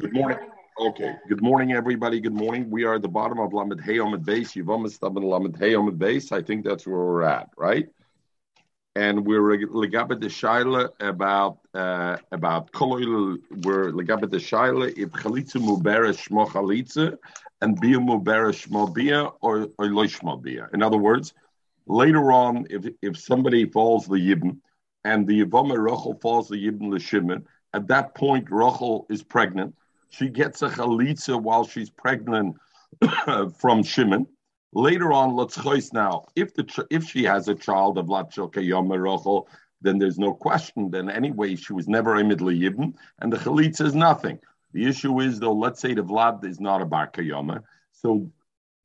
[0.00, 0.38] Good morning.
[0.80, 1.14] Okay.
[1.28, 2.20] Good morning, everybody.
[2.20, 2.70] Good morning.
[2.70, 4.56] We are at the bottom of Lamed Hey Omid Base.
[4.66, 6.32] Almost done Lamed Hey Omid Base.
[6.32, 7.86] I think that's where we're at, right?
[8.96, 13.36] And we're legabed the shaila about uh, about kolol.
[13.62, 17.18] We're legabed the shaila if chalitza mubera shmo chalitza
[17.60, 20.68] and bia mubera shmo bia or or bia.
[20.72, 21.34] In other words,
[21.86, 24.60] later on, if if somebody falls the yibn
[25.04, 27.44] and the yivama Rachel falls the yibn l'shimon,
[27.74, 29.74] at that point Rachel is pregnant
[30.10, 32.56] she gets a chalitza while she's pregnant
[33.56, 34.26] from Shimon.
[34.72, 36.26] Later on, let's choice now.
[36.36, 39.46] If the if she has a child of Latchel Kayom
[39.82, 40.90] then there's no question.
[40.90, 44.38] Then anyway, she was never imidli yibn, and the chalitza is nothing.
[44.72, 48.30] The issue is though, let's say the Vlad is not a bar kayoma, so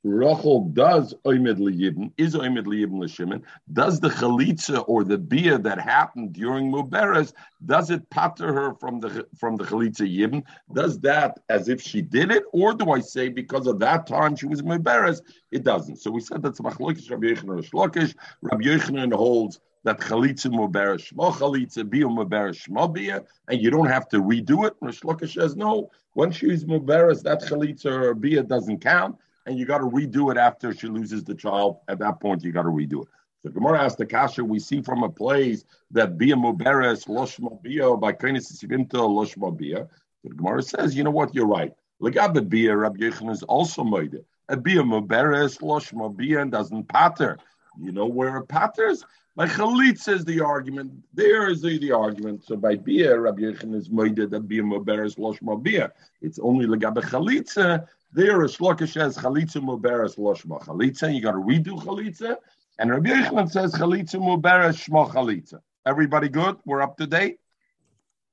[0.06, 3.42] Rachel does oimid liyibn, is oimid liyibn l'shimon.
[3.74, 7.34] Does the chalitza or the bia that happened during Muberes,
[7.66, 10.44] does it patter her from the from the chalitza yibn?
[10.72, 14.36] Does that as if she did it, or do I say because of that time
[14.36, 15.22] she was Muberes?
[15.52, 15.96] It doesn't.
[15.96, 18.14] So we said that's machlokes Rabbi Yochanan Shlokish.
[18.44, 23.88] Rabbi Yochanan holds that chalitza muberes shmo chalitza bia muberes shmo bia, and you don't
[23.88, 24.76] have to redo it.
[24.82, 25.02] Rish
[25.34, 25.90] says no.
[26.14, 30.38] Once she's muberes, that chalitza or bia doesn't count and you got to redo it
[30.38, 31.78] after she loses the child.
[31.88, 33.08] At that point, you got to redo it.
[33.44, 34.44] So Gemara asked the kasha.
[34.44, 39.88] We see from a place that bia muberes loshma bia by kainis sivimta loshma bia.
[40.24, 41.36] The Gemara says, you know what?
[41.36, 41.72] You're right.
[42.02, 44.18] Legabe bia Rabbi Yechon is also made.
[44.50, 47.38] A bia muberes loshma bia doesn't patter.
[47.82, 49.04] You know where it patters?
[49.36, 50.94] By chalitza is the argument.
[51.14, 52.46] There is the, the argument.
[52.46, 55.92] So by bia, Rabbi Yechon is made that bia muberes loshma bia.
[56.22, 61.14] It's only legabe chalitza there is Shlokish says chalitza muberes loshma chalitza.
[61.14, 62.38] You got to redo chalitza.
[62.80, 65.60] And Rabbi Yochanan says chalitza muberes shma chalitza.
[65.86, 66.56] Everybody good?
[66.66, 67.40] We're up to date?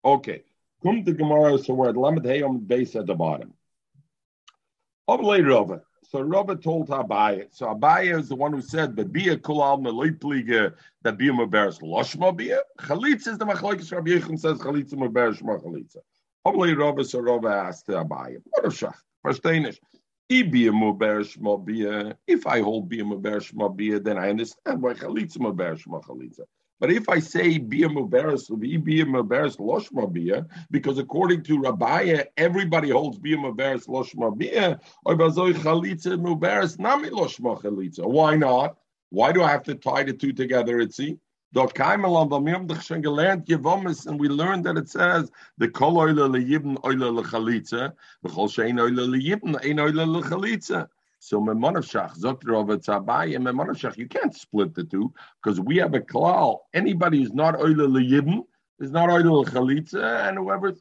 [0.04, 0.44] Okay.
[0.84, 3.54] Come to Gemara, so we're at Lamed Hayom base at the bottom.
[5.08, 5.84] Up later over.
[6.12, 7.48] So Robert told Abaye.
[7.52, 11.32] So Abaye is the one who said, "But be a kulal meloipliga that be a
[11.32, 13.90] muberes loshma be chalitza is the machlokes.
[13.90, 15.96] Rabbi Yochanan says chalitza muberes shma
[16.54, 18.92] later over, so Robert asked Abaye, "What a shach."
[19.24, 19.80] Verstehe nicht.
[20.34, 20.46] If
[22.46, 26.44] I hold Bia Muberesh Mabia, then I understand why Chalitza Muberesh Chalitza.
[26.82, 28.48] But if I say Bia Muberesh,
[30.12, 37.10] Bia because according to Rabbiya, everybody holds Bia Mabia, or Bazoi Chalitza Nami.
[38.04, 38.78] Why not?
[39.10, 44.76] Why do I have to tie the two together, gelernt, Jevomis, and we learned that
[44.76, 47.92] it says, the kol oile le yibn oile le chalitza,
[48.24, 50.88] v'chol shein oile le yibn, ein oile le chalitza.
[51.24, 52.74] So Memonashach, Zotrova
[53.36, 56.58] and you can't split the two, because we have a klal.
[56.74, 58.42] Anybody who's not oile le yibn
[58.80, 60.74] is not oile le chalitza, and whoever.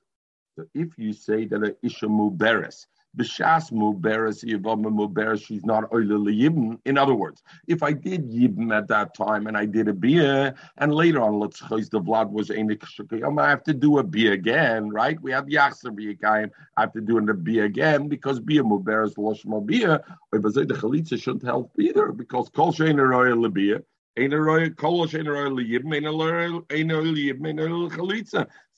[0.57, 2.87] So if you say that a isha muberes,
[3.17, 5.45] B'shas muberes yivama muberes.
[5.45, 6.79] She's not oile yibn.
[6.85, 10.55] In other words, if I did yibn at that time and I did a bia,
[10.77, 14.31] and later on, let's say the vlad was enik I have to do a bia
[14.31, 15.21] again, right?
[15.21, 16.15] We have yachzer bia.
[16.23, 20.01] I have to do a bia again because bia muberes loshma bia.
[20.31, 23.81] But the chalitza shouldn't help either because kol shein royal bia.
[24.17, 24.23] So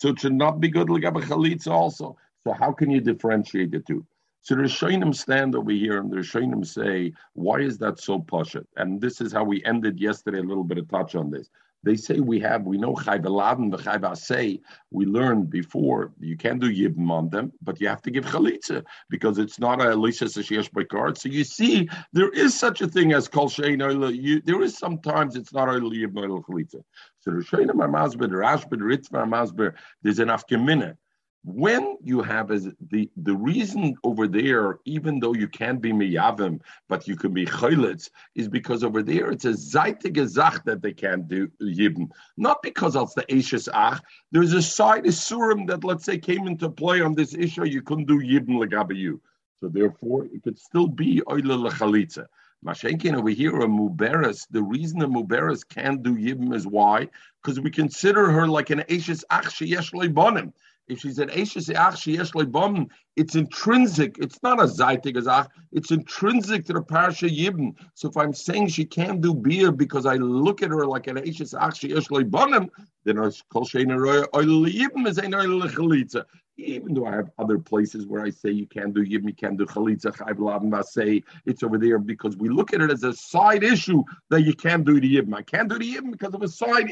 [0.10, 2.18] it should not be good like a chalitza also.
[2.44, 4.06] So how can you differentiate the two?
[4.44, 8.66] So the Rishonim stand over here and the Rishonim say, why is that so poshut?
[8.76, 11.50] And this is how we ended yesterday, a little bit of touch on this.
[11.84, 14.60] They say we have, we know Chayv Eladen, the Chayv say
[14.92, 18.84] we learned before, you can do Yibim on them, but you have to give Chalitza
[19.10, 21.18] because it's not a Elisha Sashiyash Baikard.
[21.18, 25.54] So you see, there is such a thing as Kol Shein There is sometimes it's
[25.54, 26.84] not Oil Yibim Chalitza.
[27.22, 30.98] So the Rishonim are Masber, the Rashba, the Ritva Masber, there's an Afkeminah
[31.44, 36.62] when you have as the the reason over there, even though you can't be miyavim,
[36.88, 40.94] but you can be chaylitz, is because over there it's a zeitige zach that they
[40.94, 42.10] can't do yibn.
[42.38, 44.00] Not because of the ashes ach.
[44.32, 47.66] There's a side isurim that let's say came into play on this issue.
[47.66, 49.20] You couldn't do yibn legabayu.
[49.60, 52.28] So therefore, it could still be oile lechalitza.
[52.66, 54.48] Mashenkin over here, a muberes.
[54.50, 57.10] The reason a muberes can't do yibn is why?
[57.42, 60.54] Because we consider her like an ashes ach sheyesh bonim
[60.88, 64.18] if she's an Eishes Ach Sheyesh Lebom, it's intrinsic.
[64.20, 65.48] It's not a Zaitig Azach.
[65.72, 67.76] It's intrinsic to the Parasha Yibn.
[67.94, 71.18] So if I'm saying she can't do beer because I look at her like an
[71.18, 72.70] Eishes Ach Sheyesh Lebom,
[73.06, 76.26] then Kol Shein Oil Yibn is Chalitza.
[76.58, 79.58] Even though I have other places where I say you can't do Yibn, you can't
[79.58, 83.14] do Chalitza, Chayv Lavan say it's over there because we look at it as a
[83.14, 85.34] side issue that you can't do the Yibn.
[85.34, 86.92] I can't do the Yibn because of a side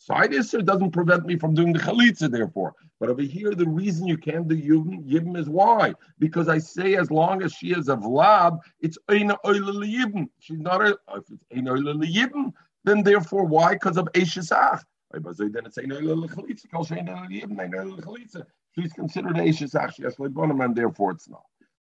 [0.00, 2.74] Side Isser doesn't prevent me from doing the Chalitza, therefore.
[3.00, 5.92] But over here, the reason you can't do Yibim, Yibim is why?
[6.18, 10.28] Because I say as long as she is a vlab, it's Eina Oila Yibim.
[10.38, 12.52] She's not a, if it's Eina Yibim,
[12.84, 13.74] then therefore why?
[13.74, 14.82] Because of Eishesach.
[15.12, 15.22] Then
[15.66, 16.70] it's Eina Oila Chalitza.
[16.70, 18.46] Kol Sheina Yibim, Eina Oila Chalitza.
[18.74, 21.42] She's considered Eishesach, she has Leibonim, and therefore it's not.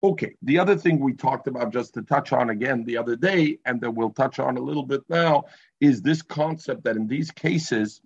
[0.04, 3.58] Okay, the other thing we talked about just to touch on again the other day,
[3.66, 5.44] and that we'll touch on a little bit now,
[5.82, 8.00] is this concept that in these cases,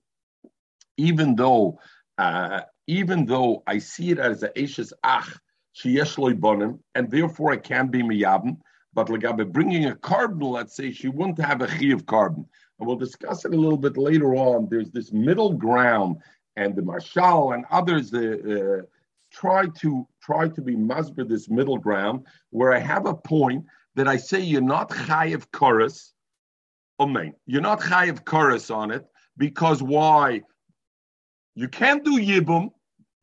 [0.96, 1.78] even though
[2.16, 5.28] uh, even though I see it as a Eshes Ach,
[5.78, 8.56] sheyesh bonim, and therefore I can be miyabim,
[8.94, 12.46] but legabe bringing a carbon, let's say she wouldn't have a chi of carbon.
[12.78, 14.68] And we'll discuss it a little bit later on.
[14.70, 16.16] There's this middle ground,
[16.56, 18.20] and the Maharshal and others, uh,
[18.54, 18.82] uh,
[19.30, 24.08] try to try to be masber this middle ground where I have a point that
[24.08, 26.14] I say you're not chayiv chorus,
[26.98, 27.34] Oh, amen.
[27.46, 29.06] You're not chayiv chorus on it
[29.36, 30.42] because why?
[31.54, 32.70] You can't do yibum.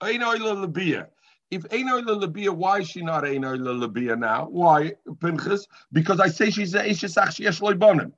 [0.01, 4.47] If Einoy Labia, why is she not Einoy Labia now?
[4.49, 5.67] Why, Pinchas?
[5.91, 8.11] Because I say she's a Eishesach Sheyesh Loibonim.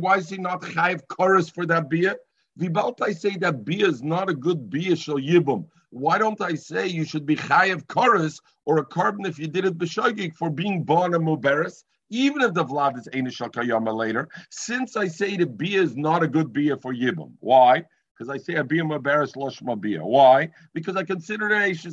[0.00, 2.16] Why is he not chayiv chorus for that beer?
[2.58, 5.66] Vibalt I say that beer is not a good beer shall yibum.
[5.90, 9.64] Why don't I say you should be chayiv chorus or a carbon if you did
[9.64, 11.84] it b'shogig for being born a muberis?
[12.10, 16.22] Even if the vlad is Einish Kayama later, since I say the beer is not
[16.22, 17.32] a good beer for yibum.
[17.40, 17.84] Why?
[18.16, 20.04] Because I say a beer muberis losh mabia.
[20.04, 20.50] Why?
[20.72, 21.84] Because I consider it.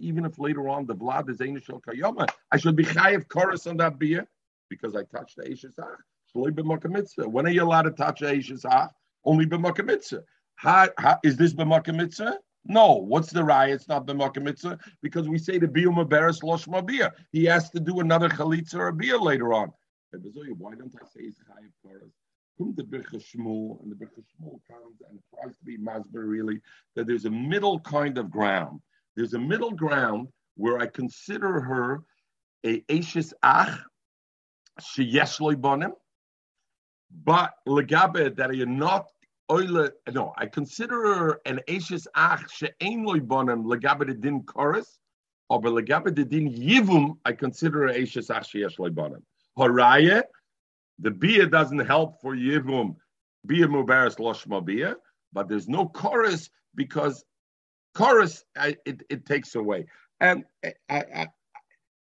[0.00, 3.76] Even if later on the vlad is Einish Kayama, I should be chayiv chorus on
[3.76, 4.26] that beer
[4.68, 5.74] because I touched the Eishis
[6.32, 8.90] when are you allowed to touch Aisha's Ach?
[9.24, 10.22] Only b'makom mitzvah.
[11.24, 12.38] Is this b'makom mitzvah?
[12.64, 12.94] No.
[12.94, 13.74] What's the raya?
[13.74, 17.12] It's not the mitzvah because we say the biyum beres losh mabia.
[17.32, 19.72] He has to do another chalitza or a beer later on.
[20.12, 22.12] Why don't I say it's chayiv chorus?
[22.58, 26.60] Come the Birchas Shmuel, and the Birchas Shmuel comes and tries to be masber really
[26.94, 28.80] that there's a middle kind of ground.
[29.16, 32.02] There's a middle ground where I consider her
[32.66, 33.78] a Ashes Ach
[34.80, 35.92] sheyesh bonim,
[37.24, 39.06] but legabe that you're not
[39.50, 39.90] oile.
[40.12, 44.98] No, I consider her an ashes ach she'ein loy bonim legabe din chorus,
[45.48, 47.18] or legabe din yivum.
[47.24, 49.22] I consider her ashes ach sheyesh loy bonim.
[49.58, 50.22] Haraya,
[50.98, 52.96] the bia doesn't help for yivum.
[53.46, 54.96] Bia mubaris loshma bia,
[55.32, 57.24] but there's no chorus because
[57.94, 59.86] chorus it, it takes away.
[60.20, 61.28] And I, I,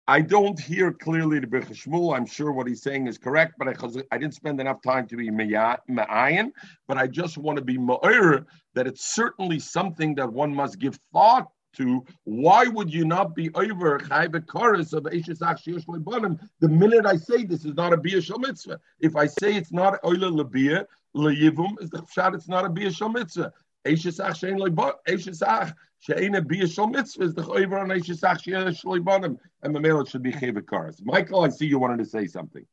[0.08, 2.16] I don't hear clearly the Birchas Shmuel.
[2.16, 3.74] I'm sure what he's saying is correct, but I,
[4.12, 6.52] I didn't spend enough time to be ma'ayin.
[6.88, 11.00] But I just want to be ma'ir that it's certainly something that one must give
[11.12, 11.48] thought
[11.78, 12.06] to.
[12.24, 17.74] Why would you not be over chayve chorus of the minute I say this is
[17.74, 18.80] not a bia mitzvah?
[19.00, 20.86] If I say it's not oila lebia
[21.16, 23.52] leyivum, is the shot it's not a bia mitzvah.
[23.86, 24.70] Eishesach shein loy
[25.08, 25.74] Eishesach
[26.08, 30.04] shein a bia shal mitzvah is the choiver on Eishesach shein shloy and the male
[30.06, 31.02] should be chayve cars.
[31.04, 32.66] Michael, I see you wanted to say something.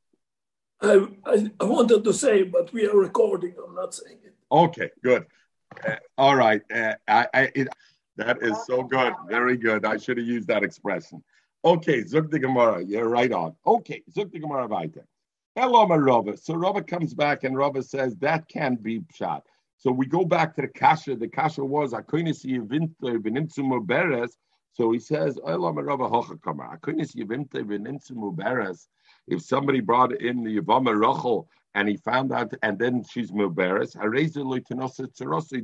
[0.80, 3.54] I, I, I, wanted to say, but we are recording.
[3.64, 4.34] I'm not saying it.
[4.50, 5.26] Okay, good.
[5.86, 6.60] Uh, all right.
[6.74, 7.68] Uh, I, I it,
[8.16, 9.14] that is so good.
[9.28, 9.84] Very good.
[9.84, 11.22] I should have used that expression.
[11.64, 12.82] Okay, Zuk the Gemara.
[12.84, 13.54] You're right on.
[13.64, 15.06] Okay, Zuk the Gemara weiter.
[15.54, 16.36] Hello, my Rava.
[16.36, 19.46] So Rava comes back and Rava says that can't be shot.
[19.82, 21.16] So we go back to the kasha.
[21.16, 24.36] The kasha was akoinisi yivinter v'nimtzumu beres.
[24.74, 25.38] So he says,
[29.28, 33.96] if somebody brought in the Yavama Rachel and he found out, and then she's Muberes,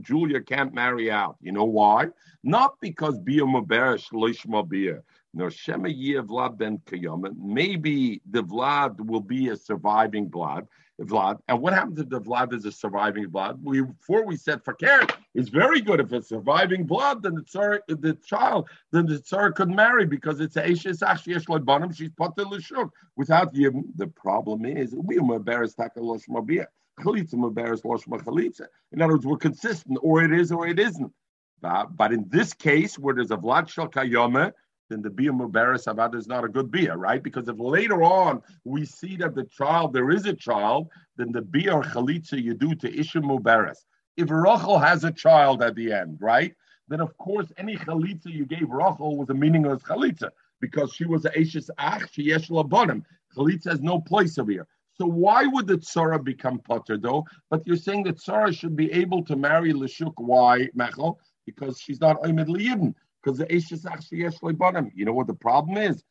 [0.02, 1.36] Julia can't marry out.
[1.40, 2.08] You know why?
[2.42, 5.00] Not because Bia Muberes, Lishma Bia.
[5.32, 7.34] No, Shema Vlad ben Kayama.
[7.38, 10.66] Maybe the Vlad will be a surviving Vlad.
[11.04, 11.38] Vlad.
[11.48, 13.58] And what happens if the Vlad is a surviving Vlad?
[13.62, 16.00] We before we said fakir is very good.
[16.00, 20.40] If it's surviving Vlad, then the tsar, the child, then the tsar could marry because
[20.40, 21.94] it's Aishes Ashiyesh Lebanim.
[21.94, 23.84] She's the Lishuk without Yibn.
[23.96, 26.66] The problem is we are embarrassed Takalosh Mabia.
[27.00, 28.66] Chalitza embarrassed Losh Chalitza.
[28.90, 31.12] In other words, we're consistent, or it is or it isn't.
[31.60, 34.52] But in this case, where there's a Vlad Shal Kayome,
[34.88, 37.22] then the Bia Mubarak Avad is not a good Bia, right?
[37.22, 41.40] Because if later on we see that the child, there is a child, then the
[41.70, 43.76] or Chalitza you do to Isha Mubarak.
[44.16, 46.54] If Rachel has a child at the end, right?
[46.88, 50.30] Then of course any Chalitza you gave Rachel was a meaningless Chalitza
[50.60, 53.02] because she was a Ashes Ach, she Yesh Labonim.
[53.36, 54.66] Chalitza has no place over here.
[54.94, 57.24] So why would the Tzara become Potter though?
[57.50, 60.14] But you're saying that Tzara should be able to marry Lashuk.
[60.16, 61.18] Why, Mechel?
[61.46, 64.90] Because she's not Oimid Liyidin because the Eishes actually yesh bottom.
[64.94, 66.02] You know what the problem is?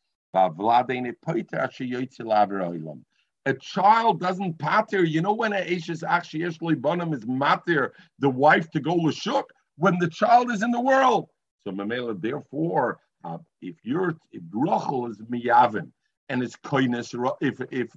[3.48, 5.04] a child doesn't pater.
[5.04, 9.44] You know when a is actually Bonham is matir, the wife to go lashuk,
[9.76, 11.28] when the child is in the world.
[11.64, 15.90] So Mamela, therefore, uh, if you're if Rachel is miyavin
[16.28, 17.88] and it's koines, if if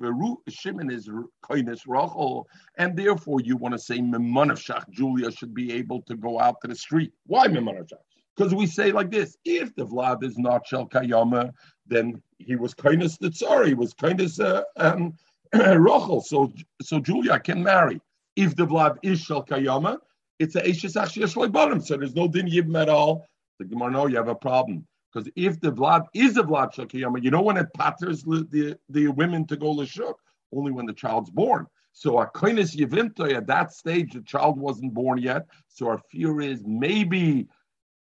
[0.49, 1.09] Shimon is
[1.43, 6.39] koines Rachel, and therefore you want to say Memonavshach, Julia should be able to go
[6.39, 7.11] out to the street.
[7.25, 8.10] Why Memonavshach?
[8.41, 11.51] Because we say like this: if the Vlad is not Shel Kayama,
[11.85, 15.13] then he was koines the Tsar, he was koines uh, um,
[15.53, 18.01] Rachel, so so Julia can marry.
[18.35, 19.99] If the Vlad is Shel Kayama,
[20.39, 23.27] it's a Eishes Achshir bottom, so there's no din yibim at all.
[23.59, 24.87] The Gemara, no, you have a problem.
[25.13, 28.75] Because if the Vlad is a Vlad Shel Kayama, you know when it patters the,
[28.89, 30.15] the women to go Lashuk?
[30.51, 31.67] Only when the child's born.
[31.93, 35.45] So a koines yivimto at that stage, the child wasn't born yet.
[35.67, 37.47] So our fear is maybe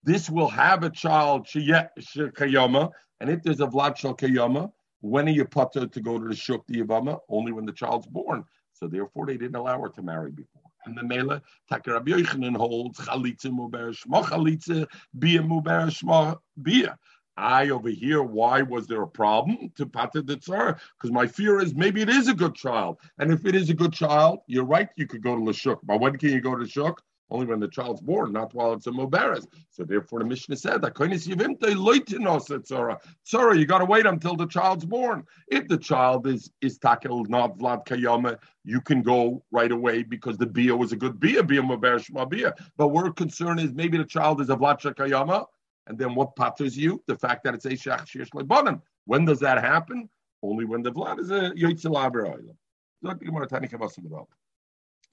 [0.03, 2.89] this will have a child kayama,
[3.19, 6.65] and if there's a vlad Shekayama, when are you putter to go to the shuk
[6.67, 7.19] the yavama?
[7.29, 8.43] Only when the child's born.
[8.73, 10.61] So therefore, they didn't allow her to marry before.
[10.85, 14.87] And the Mela, Taka Rabbi Yochanan holds chalitza muber shma chalitza
[15.17, 16.97] bia muber shma bia.
[17.37, 20.77] I over here, why was there a problem to pater the tsar?
[20.97, 22.97] Because my fear is maybe it is a good child.
[23.17, 25.79] And if it is a good child, you're right, you could go to Lashuk.
[25.83, 27.01] But when can you go to the Shuk?
[27.31, 29.45] Only when the child's born, not while it's a mubarak.
[29.69, 30.81] So therefore, the Mishnah said
[33.23, 35.25] Sorry, you got to wait until the child's born.
[35.47, 40.37] If the child is is takel not vlad kayama, you can go right away because
[40.37, 42.53] the bia was a good bia, bia mubarak bia.
[42.77, 45.45] But we're concerned is maybe the child is a vlad kayama,
[45.87, 47.03] and then what patters you?
[47.07, 48.81] The fact that it's a shach shirsh lebanon.
[49.05, 50.09] When does that happen?
[50.41, 52.41] Only when the vlad is a yotzelaber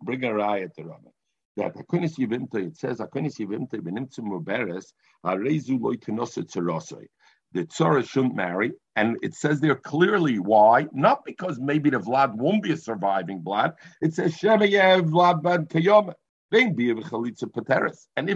[0.02, 1.10] Bring a riot to Rama
[1.56, 4.92] that Akonis Yivimta, it says Akonis Yivimta benimtzu muberes
[5.24, 7.06] arezu loitinosa tzarosoi.
[7.52, 10.88] The tzara shouldn't marry, and it says there clearly why.
[10.92, 13.74] Not because maybe the Vlad won't be a surviving Vlad.
[14.02, 16.12] It says Shemayev Vlad Bad Kayom.
[16.52, 16.86] And if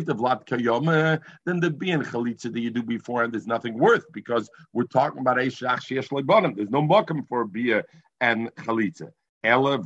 [0.04, 3.78] the Vlad Kayoma, uh, then the being Chalitza that you do before and there's nothing
[3.78, 6.56] worth because we're talking about Eishach Shesh Lebanim.
[6.56, 7.82] There's no mokum for Bia uh,
[8.20, 9.10] and Chalitza.
[9.42, 9.78] So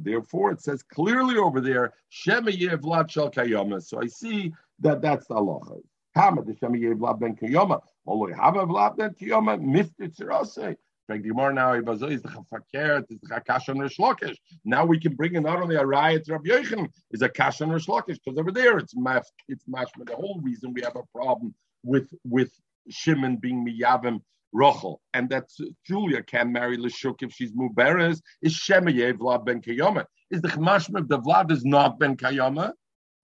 [0.00, 1.92] therefore, it says clearly over there.
[2.10, 5.82] So I see that that's the halacha.
[6.14, 6.42] Kama.
[14.64, 17.60] Now we can bring in not only a riot to Rabbi Yochanan, is a kash
[17.60, 20.06] on Rishlakish, because over there it's maf, it's mashma.
[20.06, 21.54] The whole reason we have a problem
[21.84, 22.58] with with
[22.88, 24.22] Shimon being miyavim
[24.56, 25.50] Rachel, and that
[25.86, 30.06] Julia can marry Lashuk if she's Muberes, is Shemaye Vlad ben Kayama.
[30.30, 32.72] Is the Chmashma if the Vlad is not ben Kayama,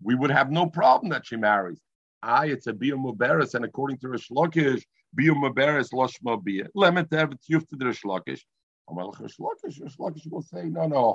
[0.03, 1.81] we would have no problem that she marries.
[2.23, 4.83] Ah, it's a Bia Muberes, and according to Rish Lakish,
[5.15, 6.67] Bia Muberes Loshma Bia.
[6.75, 8.43] Lemon it to the Rish Lakish.
[9.99, 11.15] Lakish will say, no, no,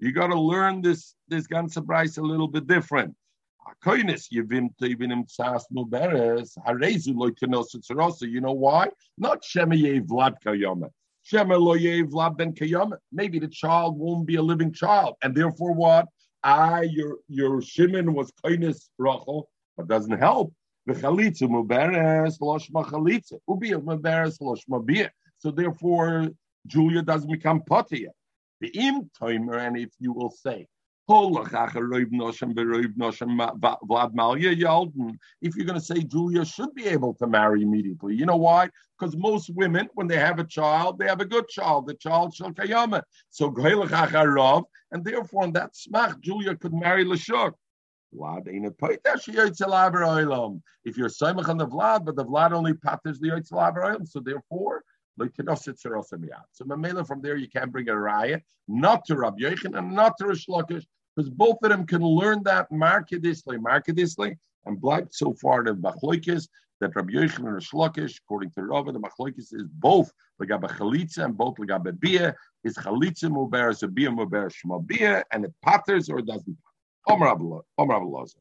[0.00, 3.14] You got to learn this this Bryce a little bit different.
[3.86, 3.94] You
[8.40, 8.88] know why?
[9.18, 10.00] Not vlad
[11.30, 12.54] vlad ben.
[13.12, 16.06] Maybe the child won't be a living child, and therefore what?
[16.42, 20.52] Ah, your your Shimon was koinis rachel, but doesn't help.
[20.86, 22.38] Muberes
[22.90, 23.38] chalitza.
[23.48, 25.10] Muberes.
[25.38, 26.28] So therefore,
[26.66, 28.10] Julia doesn't become potia.
[28.60, 30.68] The im timer, and if you will say
[31.06, 31.26] if
[35.56, 38.70] you're going to say Julia should be able to marry immediately, you know why?
[38.98, 41.86] Because most women, when they have a child, they have a good child.
[41.86, 43.02] The child shall kayama.
[43.28, 43.48] So
[44.92, 47.52] and therefore, in that smach, Julia could marry Lashuk.
[48.16, 48.20] If
[50.96, 54.84] you're Simach on the Vlad, but the Vlad only patters the Yotzelaber so therefore,
[55.18, 60.16] so Mamela from there you can bring a raya, not to Rabbi Yechon and not
[60.18, 65.62] to Rish because both of them can learn that markedisly, markedisly, and bleibt so far
[65.62, 66.48] the machloikis
[66.80, 71.24] that Rabbi Yechon and Rish Lakish, according to Rava, the machloikis is both legabe chalitza
[71.24, 75.54] and both legabe bia is chalitza muber is a bia muber shma bia, and it
[75.62, 76.56] patters or doesn't.
[77.08, 78.36] Omer Abelazar.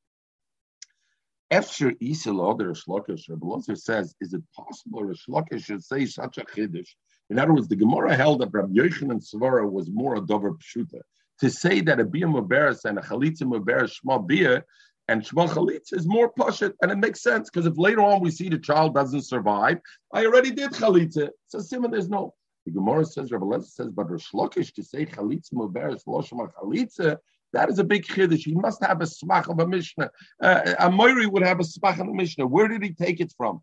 [1.54, 6.40] Efsher Isel the Rish Lakish, Rabbi says, is it possible Rish Lakish should say such
[6.40, 6.90] a chiddush?
[7.30, 10.54] In other words, the Gemara held that Rabbi Yochanan and Svara was more a dover
[10.54, 11.02] pshuta.
[11.42, 14.64] To say that a bia muberes and a chalitza muberes shma bia
[15.08, 18.32] and shma chalitza is more pashit, and it makes sense because if later on we
[18.32, 19.78] see the child doesn't survive,
[20.12, 21.30] I already did chalitza.
[21.50, 22.34] So Simon, there's no.
[22.66, 26.52] The Gemara says, Rabbi Lezer says, but Rish Lakish to say chalitza muberes lo shma
[26.54, 27.18] chalitza
[27.54, 28.44] that is a big chiddush.
[28.46, 30.10] He must have a smach of a Mishnah.
[30.42, 32.48] Uh, a Moiri would have a smach of a Mishnah.
[32.48, 33.62] Where did he take it from?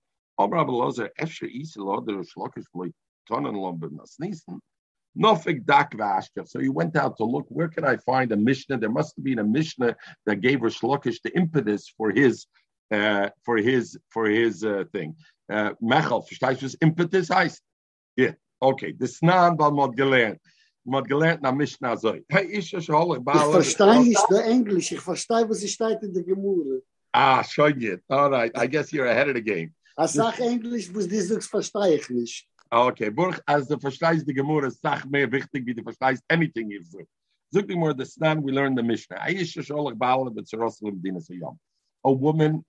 [5.66, 5.94] Dak.
[6.44, 8.78] So he went out to look, where can I find a Mishnah?
[8.78, 12.46] There must have been a Mishnah that gave Rish Lakish the impetus for his
[12.92, 15.16] uh, for his for his uh, thing.
[15.52, 17.60] Uh, Mechel, verstehst du, impetus heißt?
[18.16, 18.32] Yeah,
[18.62, 18.92] okay.
[18.92, 19.96] The Snan bal mod.
[20.90, 22.16] Mod gelernt na Mishnah so.
[22.28, 24.90] Hey, ich schon Ich verstehe nicht der Englisch.
[24.90, 26.82] Ich verstehe, was ich steht in der Gemure.
[27.12, 28.10] Ah, schon jetzt.
[28.10, 28.52] All right.
[28.56, 29.72] I guess you're ahead of the game.
[29.96, 32.48] Als sag Englisch, was du sagst, verstehe ich nicht.
[32.70, 36.82] Okay, Burg, als du verstehst die Gemure, sag mehr wichtig, wie du verstehst anything you
[36.90, 37.06] do.
[37.52, 39.18] Zug die more the Snan, we learn the Mishnah.
[39.18, 41.56] Aisha sholach ba'ala b'tzerosalim dinas hayom.
[42.04, 42.64] A woman,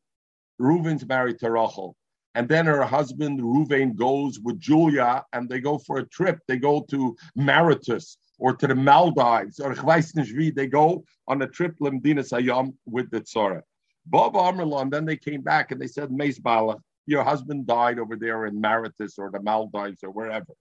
[0.59, 1.95] Reuven's married to Rachel.
[2.33, 6.39] And then her husband, Reuven, goes with Julia and they go for a trip.
[6.47, 11.75] They go to Mauritius or to the Maldives or ich They go on a trip
[11.79, 13.61] Lemdina Sayam with the Tzara.
[14.05, 18.15] Bob Amrlan, then they came back and they said, Meis Balach, your husband died over
[18.15, 20.53] there in Mauritius or the Maldives or wherever.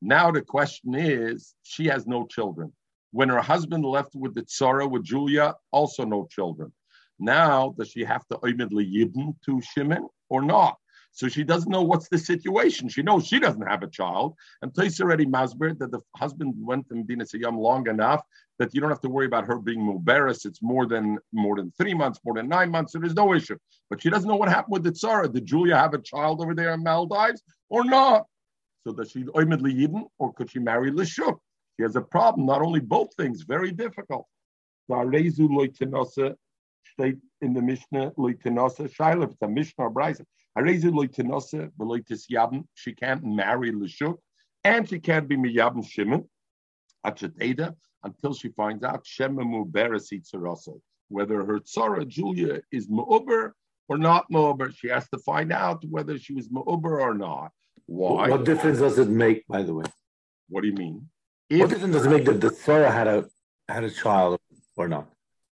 [0.00, 2.72] Now the question is, she has no children.
[3.12, 6.72] When her husband left with the Tzara, with Julia, also no children.
[7.18, 10.78] Now, does she have to oimidly yibn to Shimon or not?
[11.14, 12.88] So she doesn't know what's the situation.
[12.88, 14.34] She knows she doesn't have a child.
[14.62, 18.22] And Tais already masber that the husband went to Medina Sayyam long enough
[18.58, 20.44] that you don't have to worry about her being muberis.
[20.44, 23.56] It's more than more than three months, more than nine months, so there's no issue.
[23.90, 25.32] But she doesn't know what happened with the Tsara.
[25.32, 28.26] Did Julia have a child over there in Maldives or not?
[28.84, 31.38] So does she oimidly yibn or could she marry Lishuk?
[31.76, 34.26] She has a problem, not only both things, very difficult.
[36.92, 40.26] State in the Mishnah, Loitinasa, Shiloh, it's a Mishnah or.
[40.56, 40.62] She
[42.92, 44.18] can't marry Lishuk,
[44.62, 46.28] and she can't be Miyabim Shimon
[48.04, 49.06] until she finds out
[51.08, 53.52] whether her tzara Julia is Mu'uber
[53.88, 54.74] or not Mu'uber.
[54.76, 57.52] She has to find out whether she was Mu'uber or not.
[57.86, 58.30] Why?
[58.30, 59.84] What difference does it make, by the way?
[60.48, 61.08] What do you mean?
[61.50, 63.26] If, what difference does it make that the tzara had a
[63.68, 64.38] had a child
[64.76, 65.08] or not?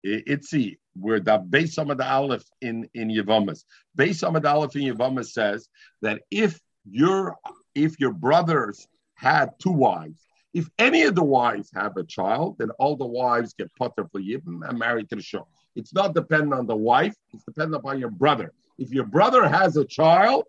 [0.04, 3.64] It's see where the base of the Aleph in in Yavamas.
[3.96, 5.68] Base of the Aleph in Yavamas says
[6.02, 7.36] that if your
[7.74, 12.70] if your brothers had two wives, if any of the wives have a child, then
[12.72, 15.48] all the wives get potter for Yibam and married to the show.
[15.76, 18.54] It's not dependent on the wife; it's dependent upon your brother.
[18.78, 20.46] If your brother has a child,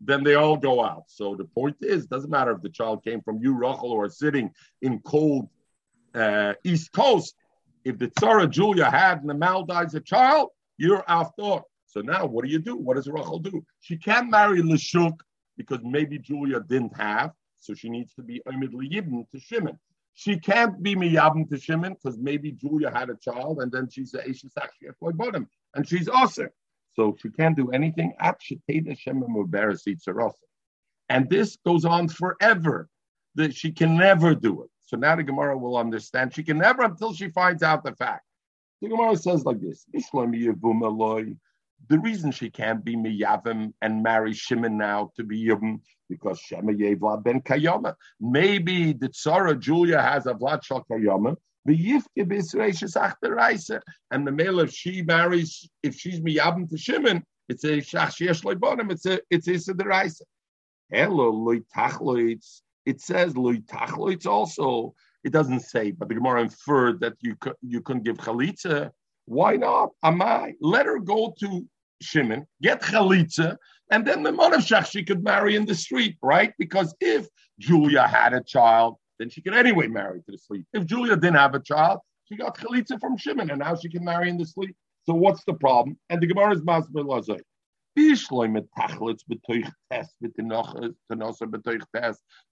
[0.00, 1.04] then they all go out.
[1.08, 4.50] So the point is, doesn't matter if the child came from you, Rachel, or sitting
[4.82, 5.48] in cold
[6.14, 7.34] uh, East Coast
[7.86, 11.60] if the Tzara Julia had and the Maldives a child, you're after.
[11.86, 12.76] So now what do you do?
[12.76, 13.64] What does Rachel do?
[13.80, 15.20] She can't marry Lishuk
[15.56, 19.78] because maybe Julia didn't have, so she needs to be immediately Yibn to Shimon.
[20.14, 24.12] She can't be Miyabim to Shimon because maybe Julia had a child and then she's
[24.14, 26.48] a she's actually a bottom and she's also.
[26.94, 28.14] So she can't do anything.
[31.08, 32.88] And this goes on forever.
[33.36, 34.70] That she can never do it.
[34.86, 36.34] So now the Gemara will understand.
[36.34, 38.24] She can never until she finds out the fact.
[38.80, 41.36] The Gemara says like this: The
[41.98, 47.22] reason she can't be miyavim and marry Shimon now to be yavim because Shema Yevla
[47.22, 47.94] ben Kayama.
[48.20, 51.36] Maybe the Tzara Julia has a Vlad Shal Kayama.
[51.68, 51.76] And
[54.24, 58.92] the male, if she marries, if she's miyavim to Shimon, it's a shachshiyash loibonim.
[58.92, 60.22] It's a it's a sederaisa.
[60.90, 64.94] Hello, loitachloitz it says It's also.
[65.24, 68.92] It doesn't say, but the Gemara inferred that you could you couldn't give chalitza.
[69.24, 69.90] Why not?
[70.04, 70.54] Am I?
[70.60, 71.66] let her go to
[72.00, 73.56] Shimon, get chalitza,
[73.90, 76.52] and then the mother Monavshach she could marry in the street, right?
[76.58, 77.26] Because if
[77.58, 80.64] Julia had a child, then she could anyway marry to the street.
[80.72, 84.04] If Julia didn't have a child, she got chalitza from Shimon, and now she can
[84.04, 84.76] marry in the street.
[85.06, 85.98] So what's the problem?
[86.08, 87.40] And the Gemara is masber lazay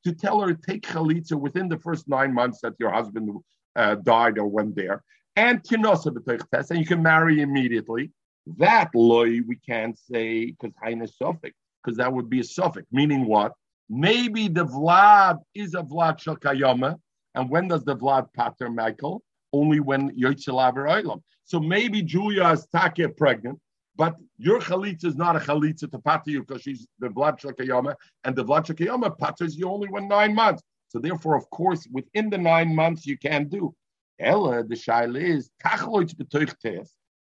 [0.04, 3.38] to tell her take chalitza within the first nine months that your husband
[3.76, 5.02] uh, died or went there,
[5.36, 8.10] and test, and you can marry immediately.
[8.58, 12.86] That loy we can't say because haina suffix, because that would be a suffix.
[12.92, 13.52] Meaning what?
[13.88, 16.98] Maybe the vlad is a vlad shakayama,
[17.34, 19.22] and when does the vlad pater Michael?
[19.52, 23.60] Only when yotzelav So maybe Julia is take pregnant
[23.96, 27.94] but your chalitza is not a chalitza to pater you because she's the vlad shakayama,
[28.24, 30.62] and the vlad shakayama paters you only when nine months.
[30.88, 33.74] So therefore, of course, within the nine months you can do.
[34.20, 36.14] Ella, the shaila is tachloitz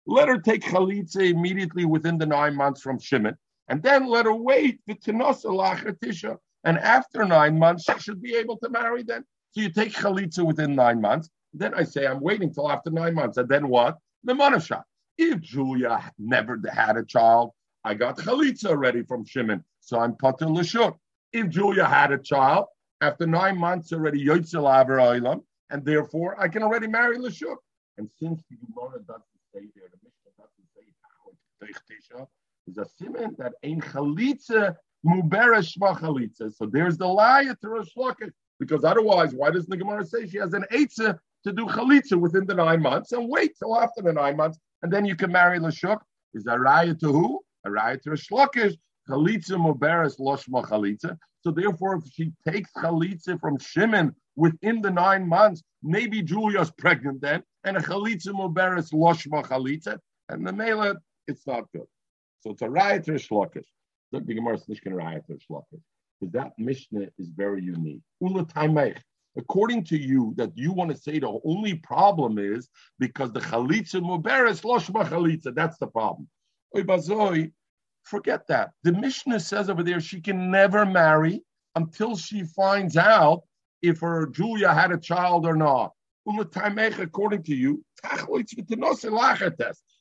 [0.07, 3.37] Let her take chalitza immediately within the nine months from Shimon,
[3.69, 6.37] and then let her wait v'tinosa lacher tisha.
[6.65, 9.25] And after nine months, she should be able to marry then.
[9.53, 11.29] So you take chalitza within nine months.
[11.55, 13.99] Then I say I'm waiting till after nine months, and then what?
[14.25, 14.83] The monashah.
[15.19, 17.51] If Julia never had a child,
[17.85, 20.97] I got chalitza already from Shimon, so I'm pater l'shuk.
[21.33, 22.67] If Julia had a child
[23.01, 27.57] after nine months already yotzel olam, and therefore I can already marry l'shuk.
[27.99, 30.85] And since the Gemara doesn't say there, the Mishnah doesn't say
[32.11, 32.29] how
[32.67, 36.55] is a simon that ain't chalitza muberesh chalitza.
[36.55, 37.89] So there's the lie to Rosh
[38.59, 42.47] because otherwise, why doesn't the Gemara say she has an eitzah to do chalitza within
[42.47, 45.59] the nine months and wait till after the nine months and then you can marry
[45.59, 46.01] Lashuk?
[46.35, 47.41] Is a raya to who?
[47.65, 48.77] A raya to a Shlokish.
[49.09, 51.19] Chalitza muberes loshma chalitza.
[51.41, 57.21] So therefore, if she takes chalitza from Shimon within the nine months, maybe Julia's pregnant
[57.21, 61.87] then, and a chalitza muberes loshma chalitza, and the mela, it's not good.
[62.41, 63.67] So it's a raya to a Shlokish.
[64.13, 65.83] The Gemara is not to to Shlokish.
[66.21, 68.03] Because that Mishnah is very unique.
[68.21, 68.45] Ula
[69.37, 72.69] according to you, that you want to say the only problem is
[72.99, 75.55] because the chalitza muberes loshma chalitza.
[75.55, 76.29] That's the problem.
[78.05, 78.71] Forget that.
[78.83, 81.43] The Mishnah says over there she can never marry
[81.77, 83.43] until she finds out
[83.81, 85.93] if her Julia had a child or not.
[86.27, 87.85] According to you,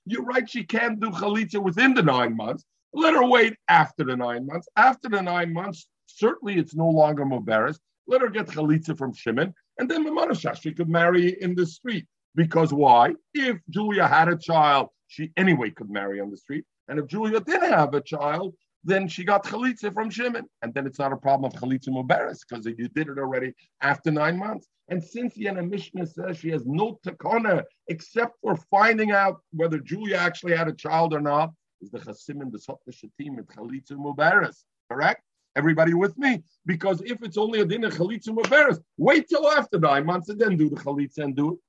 [0.06, 0.50] you're right.
[0.50, 2.64] She can't do chalitza within the nine months.
[2.94, 4.68] Let her wait after the nine months.
[4.76, 7.80] After the nine months, certainly it's no longer muberes.
[8.08, 12.06] Let her get chalitza from Shimon, and then Mamanashash, she could marry in the street.
[12.36, 13.14] Because why?
[13.34, 16.64] If Julia had a child, she anyway could marry on the street.
[16.88, 20.46] And if Julia didn't have a child, then she got chalitza from Shimon.
[20.62, 24.12] And then it's not a problem of chalitza muberes because you did it already after
[24.12, 24.68] nine months.
[24.88, 30.18] And since the Mishnah says she has no takana except for finding out whether Julia
[30.18, 34.64] actually had a child or not, is the chasimim, the sotna shatim, and chalitza muberes.
[34.90, 35.22] Correct?
[35.56, 36.44] Everybody with me?
[36.66, 40.40] Because if it's only a din of chalitza muberes, wait till after nine months and
[40.40, 41.60] then do the chalitza and do it.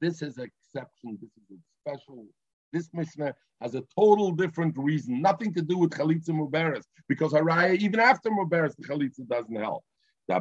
[0.00, 1.18] This is an exception.
[1.20, 2.26] This is a special.
[2.72, 7.76] This Mishnah has a total different reason, nothing to do with chalitza muberes, because haraya
[7.76, 9.84] even after muberes the chalitza doesn't help.
[10.28, 10.36] You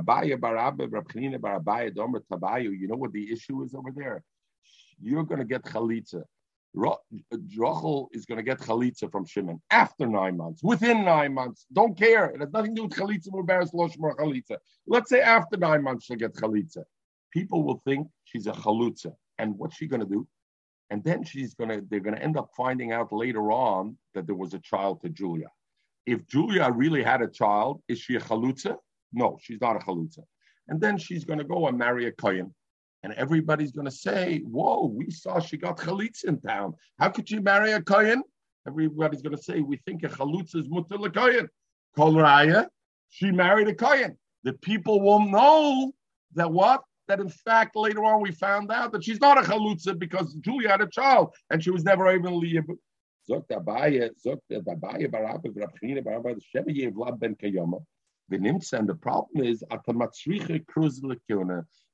[2.88, 4.24] know what the issue is over there?
[5.02, 6.24] You're going to get chalitza.
[6.74, 11.66] Rachel is going to get chalitza from Shimon after nine months, within nine months.
[11.74, 12.26] Don't care.
[12.26, 14.58] It has nothing to do with chalitza muberes loshmar chalitza.
[14.86, 16.84] Let's say after nine months she'll get chalitza.
[17.32, 20.28] People will think she's a chalutza, and what's she going to do?
[20.92, 21.84] And then she's going to.
[21.90, 25.10] They're going to end up finding out later on that there was a child to
[25.10, 25.50] Julia.
[26.06, 28.78] If Julia really had a child, is she a chalutza?
[29.12, 30.24] No, she's not a chalutza.
[30.68, 32.54] And then she's going to go and marry a kohen
[33.04, 36.74] and everybody's going to say, "Whoa, we saw she got chalitza in town.
[37.00, 38.24] How could she marry a kohen?"
[38.68, 41.50] Everybody's going to say, "We think a chalitza is mutter kohen."
[41.96, 42.68] Kol raya,
[43.10, 44.18] she married a kohen.
[44.44, 45.92] The people will know
[46.36, 49.98] that what that in fact later on we found out that she's not a chalutza
[49.98, 53.44] because Julia had a child and she was never even Ben
[57.36, 57.82] Kayoma.
[58.32, 59.64] And the problem is,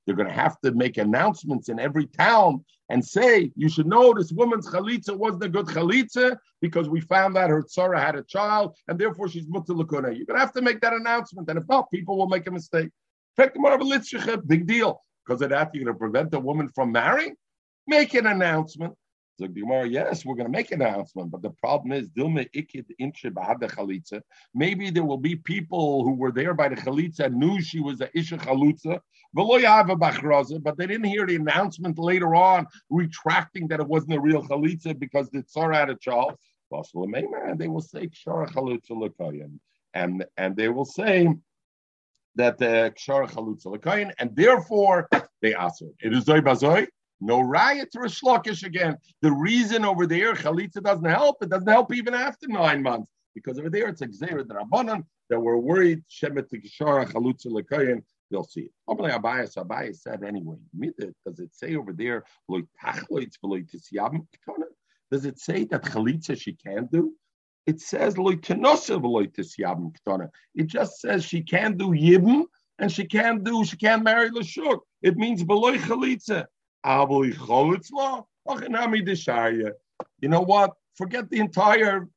[0.05, 4.13] they're going to have to make announcements in every town and say, you should know
[4.13, 8.23] this woman's chalitza wasn't a good chalitza because we found that her tzara had a
[8.23, 10.15] child and therefore she's mutter lakuna.
[10.15, 11.49] You're going to have to make that announcement.
[11.49, 12.89] And if not, people will make a mistake.
[13.37, 15.01] The big deal.
[15.25, 17.35] Because of that, you're going to prevent a woman from marrying?
[17.87, 18.93] Make an announcement.
[19.37, 22.09] So Gemara, yes, we're going to make an announcement, but the problem is,
[24.53, 28.09] maybe there will be people who were there by the chalitza knew she was a
[28.17, 29.01] isha chalutza,
[30.63, 34.97] but they didn't hear the announcement later on retracting that it wasn't a real chalitza
[34.97, 36.35] because the tzara had a child.
[36.71, 39.59] They will say kshara chalutza
[39.93, 41.27] and and they will say
[42.35, 45.09] that uh, the kshara chalutza and therefore
[45.41, 45.87] they answer.
[45.99, 46.87] It is zoy bazoy.
[47.21, 48.97] No riot a shlokish again.
[49.21, 51.41] The reason over there, chalitza doesn't help.
[51.41, 55.57] It doesn't help even after nine months because over there it's a rabbanon that we're
[55.57, 58.01] worried shemet kishara chalutza lekayin.
[58.31, 58.71] They'll see it.
[58.85, 60.57] Probably Abayas Abayas said anyway.
[61.25, 62.23] Does it say over there
[65.11, 67.13] Does it say that chalitza she can't do?
[67.67, 68.15] It says
[70.55, 72.43] It just says she can't do yibum
[72.79, 74.79] and she can't do she can't marry lashuk.
[75.01, 76.45] It means beloy chalitza.
[80.21, 80.73] You know what?
[80.95, 82.07] Forget the entire.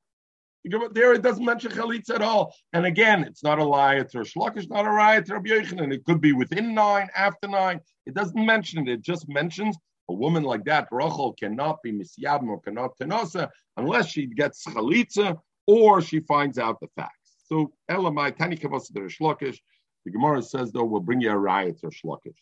[0.92, 2.54] There it doesn't mention chalitza at all.
[2.74, 6.04] And again, it's not a riot or shlok is not a riot or and It
[6.04, 7.80] could be within nine, after nine.
[8.06, 8.92] It doesn't mention it.
[8.92, 9.76] It just mentions
[10.10, 15.38] a woman like that, Rachel, cannot be misyabim or cannot tenosa unless she gets chalitza
[15.66, 17.36] or she finds out the facts.
[17.46, 19.58] So Elamai Tani Kavasa the Shlokish.
[20.04, 22.36] The Gemara says though we'll bring you a riot or shlokish.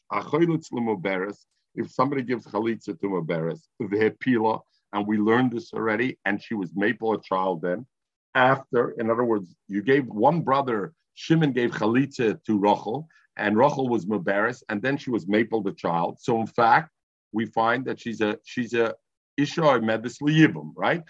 [1.76, 4.60] If somebody gives chalitza to Maberes, vehepila,
[4.92, 7.86] and we learned this already, and she was maple a child then.
[8.34, 13.88] After, in other words, you gave one brother, Shimon gave chalitza to Rachel, and Rachel
[13.88, 16.18] was Maberes, and then she was maple the child.
[16.20, 16.90] So in fact,
[17.32, 18.94] we find that she's a she's a
[19.36, 21.02] Isha Medis Yibum, right?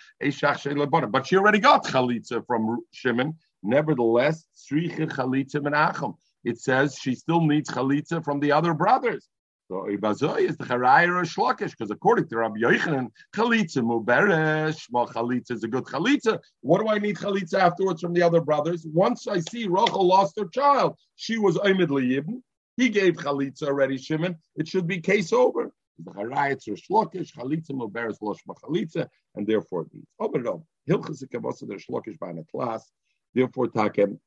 [1.11, 3.35] But she already got chalitza from Shimon.
[3.63, 6.15] Nevertheless, Sricha chalitza menachem.
[6.45, 9.29] It says she still needs chalitza from the other brothers.
[9.69, 15.09] So Ibazoy is the Charayir or Shlokish, because according to Rabbi Yochanan, Chalitza Muberesh, well,
[15.09, 16.39] Chalitza is a good Chalitza.
[16.61, 18.87] What do I need Chalitza afterwards from the other brothers?
[18.87, 22.43] Once I see Rachel lost her child, she was Oimid Yibn.
[22.77, 24.37] He gave Chalitza already, Shimon.
[24.55, 25.73] It should be case over.
[25.99, 30.07] The Charayir or Shlokish, Chalitza Muberesh, Loshma Chalitza, and therefore these.
[30.21, 32.89] Oberdo, Hilchas Kavasa, the Shlokish by a class.
[33.35, 34.21] Therefore, Takem,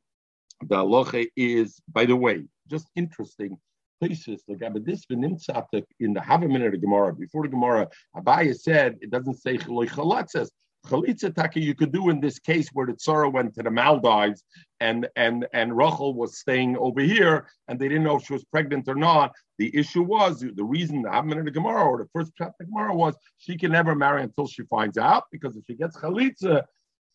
[0.62, 3.58] the halacha is, by the way, just interesting
[4.00, 7.14] places like Benimtzatek in the half a minute of Gemara.
[7.14, 10.50] Before the Gemara, Abaya said it doesn't say Chalatzes.
[10.88, 14.44] Chalitza taka you could do in this case where the Tzara went to the Maldives
[14.80, 18.46] and and and Rachel was staying over here and they didn't know if she was
[18.46, 19.34] pregnant or not.
[19.58, 23.16] The issue was the reason the minute of Gemara or the first chapter Gemara was
[23.38, 26.64] she can never marry until she finds out because if she gets Chalitza,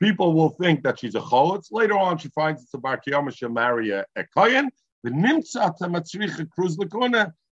[0.01, 1.69] people will think that she's a Chalitz.
[1.71, 3.01] Later on, she finds it's a Bar
[3.33, 4.25] she'll marry a, a
[5.05, 5.11] the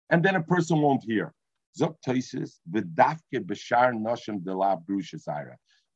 [0.09, 1.33] and then a person won't hear.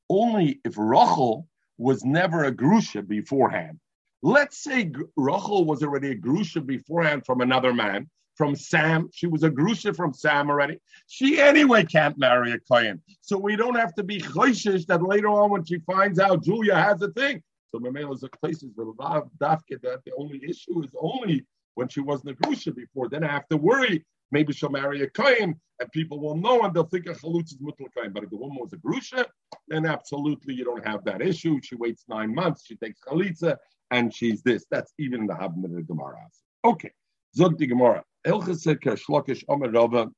[0.10, 3.80] Only if Rachel was never a grusha beforehand.
[4.22, 9.10] Let's say Rachel was already a grusha beforehand from another man, from Sam.
[9.14, 10.80] She was a grusha from Sam already.
[11.08, 13.02] She anyway can't marry a kohen.
[13.22, 16.76] So we don't have to be choishish that later on when she finds out Julia
[16.76, 21.46] has a thing, so Mamela is places where Dafke that the only issue is only
[21.76, 23.10] when she wasn't a Grusha before.
[23.10, 24.06] Then I have to worry.
[24.32, 27.58] Maybe she'll marry a Kain and people will know and they'll think a Chalutz is
[27.58, 28.12] Mutal Kain.
[28.12, 29.26] But if the woman was a Grusha,
[29.68, 31.60] then absolutely you don't have that issue.
[31.62, 33.58] She waits nine months, she takes Chalitza,
[33.92, 34.66] and she's this.
[34.72, 36.18] That's even in the Habman of the Gemara.
[36.64, 36.92] Okay.
[37.36, 38.04] Zog the Gemara.
[38.26, 40.10] Hilchesek Shlokish Omer Rava.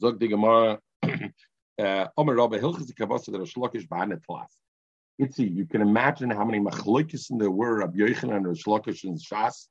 [0.00, 0.78] Zog the Gemara.
[1.76, 4.46] Uh, Omer Kavasa that Shlokish Tlas.
[5.20, 9.68] Itzi, you can imagine how many machlokes there were of Yochanan and Shlokish and Shas.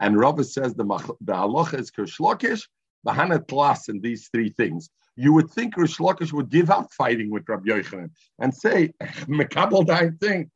[0.00, 0.84] And Rava says the,
[1.20, 2.62] the halacha is Kershlokish,
[3.06, 4.90] Bahana Tlas, and these three things.
[5.16, 10.18] You would think Rish would give up fighting with Rabbi Yochanan and say, Mekabel Dain
[10.18, 10.50] thing.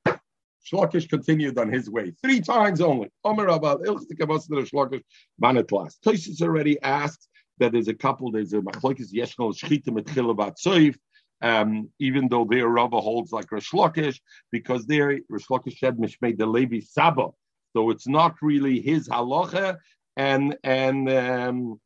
[0.71, 3.09] Shlokish continued on his way three times only.
[3.25, 5.03] Omer Rabba, Shlokish,
[5.43, 5.95] Tlas.
[6.05, 10.97] Tosis already asked that there's a couple, there's a machlokes yeshnal shchita mitchilavat soif,
[11.43, 16.37] um, even though their Rava holds like Rish Lakish, because there Rish Lakish said Mishmei
[16.37, 17.29] the Levi Saba,
[17.73, 19.79] so it's not really his halacha,
[20.17, 21.81] and and um,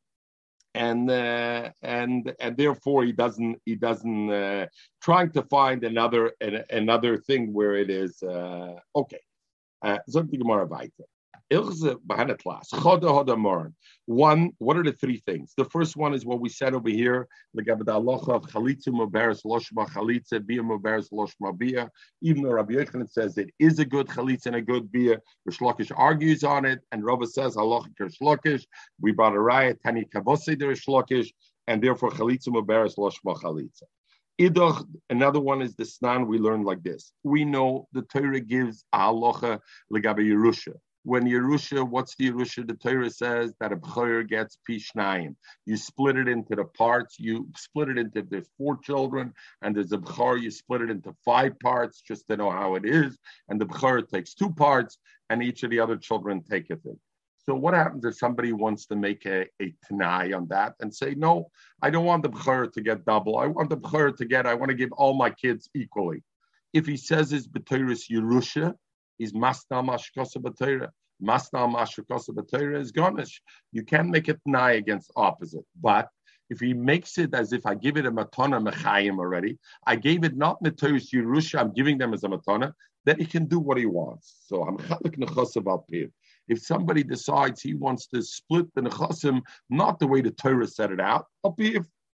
[0.74, 4.66] and uh, and and therefore he doesn't he doesn't uh,
[5.02, 9.20] trying to find another an, another thing where it is uh, okay.
[9.82, 9.98] Uh,
[14.06, 15.52] one, what are the three things?
[15.56, 18.00] The first one is what we said over here, even though
[22.50, 25.60] Rabbi Yochanan says it is a good chalitza and a good beer, Rish
[25.96, 31.24] argues on it, and Rava says We brought a raya, Tani Kavose de
[31.66, 33.84] and therefore chalitza muberes loshma chalitza.
[34.40, 37.12] Idach, another one is the snan we learned like this.
[37.22, 39.60] We know the Torah gives a halacha
[39.92, 42.66] legabe Yerusha when Yerusha, what's the Yerusha?
[42.66, 45.36] The Torah says that a B'chor gets Pishnayim.
[45.66, 47.20] You split it into the parts.
[47.20, 51.14] You split it into, there's four children, and there's a B'chor, you split it into
[51.24, 53.18] five parts just to know how it is.
[53.48, 56.80] And the B'chor takes two parts, and each of the other children take it.
[57.46, 61.14] So what happens if somebody wants to make a, a Tanai on that and say,
[61.14, 61.50] no,
[61.82, 63.36] I don't want the B'chor to get double.
[63.36, 66.22] I want the B'chor to get, I want to give all my kids equally.
[66.72, 68.74] If he says his B'toris Yerusha,
[69.18, 70.88] is masna mashkosa b'teira.
[71.22, 73.40] Masna mashkosa b'teira is garnish.
[73.72, 75.64] You can't make it nigh against opposite.
[75.80, 76.08] But
[76.50, 80.24] if he makes it as if I give it a matana mechayim already, I gave
[80.24, 82.72] it not metoris Yerusha, I'm giving them as a matana,
[83.04, 84.36] then he can do what he wants.
[84.46, 85.86] So I'm chalik nechosav al
[86.48, 90.90] If somebody decides he wants to split the nechosim, not the way the Torah set
[90.90, 91.56] it out, al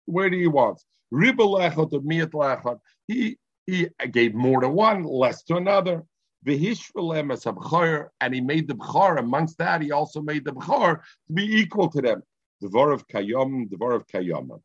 [0.07, 0.85] where do he wants?
[1.13, 2.79] Riba lechot lechot.
[3.07, 6.03] He he gave more to one, less to another
[6.47, 11.89] and he made the Bchor, amongst that, he also made the Bchor to be equal
[11.91, 12.23] to them.
[12.63, 14.61] Dvar of Kayom, Dvar of Kayama.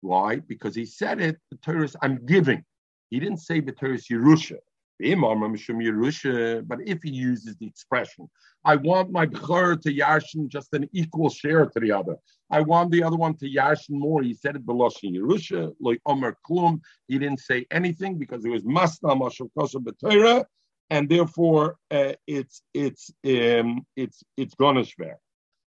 [0.00, 0.36] Why?
[0.36, 2.64] Because he said it, the Torah I'm giving.
[3.10, 4.58] He didn't say the Torah Yerusha.
[4.98, 8.30] But if he uses the expression,
[8.64, 12.16] I want my bchor to yarshin just an equal share to the other.
[12.50, 14.22] I want the other one to yarshin more.
[14.22, 16.80] He said it beloshin Yerusha, like Omer Klum.
[17.08, 20.46] He didn't say anything because it was masna mashal kosa b'Torah,
[20.90, 25.14] and therefore uh, it's it's um, it's it's gonna shver.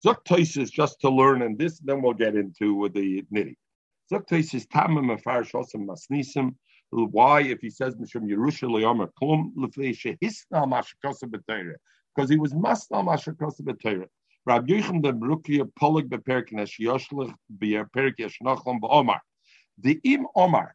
[0.06, 3.56] Zok is just to learn, and this then we'll get into with the nitty.
[4.12, 6.56] Zok is tamim afar shosam masnisim.
[6.92, 11.76] Why, if he says Mishum Yerusha Leomer Klum Lefeisha Hisna Mashakasa B'Teira?
[12.16, 14.08] Because he was Masna Mashakasa B'Teira.
[14.48, 19.22] Rab Yechim the Brukia Polig Beperk Yoshlich Beperk Yeshnachlam Omar.
[19.82, 20.74] The Im Omar,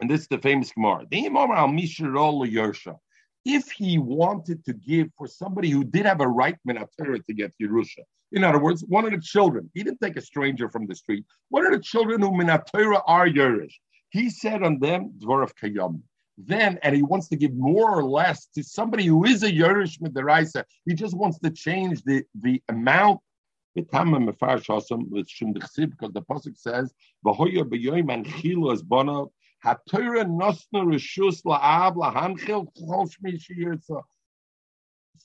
[0.00, 1.06] and this is the famous Gemara.
[1.10, 2.98] The Im Omar Al Mishirol Yersha.
[3.44, 7.54] If he wanted to give for somebody who did have a right minatera to get
[7.60, 10.94] Yerusha, in other words, one of the children, he didn't take a stranger from the
[10.94, 11.24] street.
[11.48, 13.74] One of the children who minatera are Yerush.
[14.10, 16.02] He said on them, Dvorav Kayam.
[16.38, 20.00] Then, and he wants to give more or less to somebody who is a Yerush
[20.00, 20.64] Midaraisa.
[20.86, 23.20] He just wants to change the, the amount.
[23.74, 24.32] Because the
[26.28, 26.92] pasuk says,
[29.64, 34.02] "V'hoya b'yoyim and chilas bana haTorah nosna rishus la'ab lahanchil chol shmi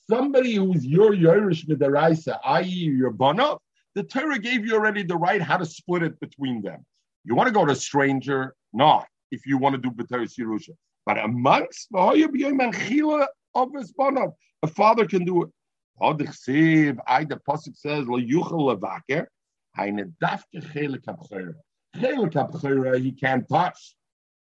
[0.08, 3.56] Somebody who's your Yerush Midaraisa, i.e., your bana,
[3.94, 6.84] the Torah gave you already the right how to split it between them.
[7.24, 10.76] You want to go to a stranger, not if you want to do B'teris Yerusha.
[11.06, 13.28] But amongst the
[14.62, 15.50] a father can do it.
[16.00, 19.26] I the pasuk says lo yuchel levaker.
[19.78, 21.54] Eine dafke chelik abchera.
[21.96, 23.96] Chelik abchera he can't touch.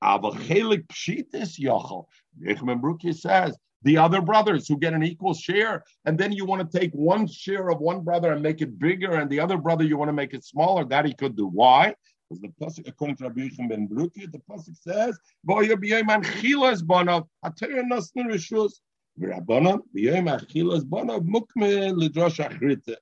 [0.04, 2.04] Aber chelik pshitis yochel.
[2.38, 6.60] Yechman Bruki says the other brothers who get an equal share, and then you want
[6.70, 9.82] to take one share of one brother and make it bigger, and the other brother
[9.82, 10.84] you want to make it smaller.
[10.84, 11.46] That he could do.
[11.46, 11.94] Why?
[12.28, 16.82] Because the pasuk, according to Rabbi Yechim ben Bruki, the pasuk says, "Voyer b'yayman chilas
[16.82, 18.72] banav atayr nasnu rishus
[19.18, 22.96] v'rabbanan b'yayim achilas banav mukme lidrosh achrite."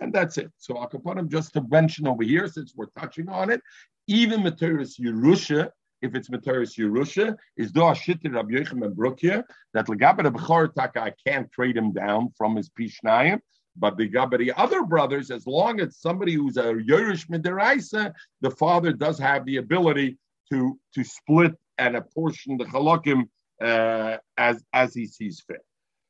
[0.00, 0.50] And that's it.
[0.58, 3.60] So Akapanim, just to mention over here, since we're touching on it,
[4.06, 5.70] even Materis Yerusha,
[6.02, 11.02] if it's Materis Yerusha, is do Ashit Rabbi Yechim and Brukia, that Legabed Bechor Taka,
[11.02, 13.40] I can't trade him down from his Pishnayim,
[13.76, 18.92] but the the other brothers, as long as somebody who's a Yerush Midiraisa, the father
[18.92, 20.18] does have the ability
[20.50, 23.28] to to split and apportion the halakim
[23.62, 25.64] uh, as as he sees fit.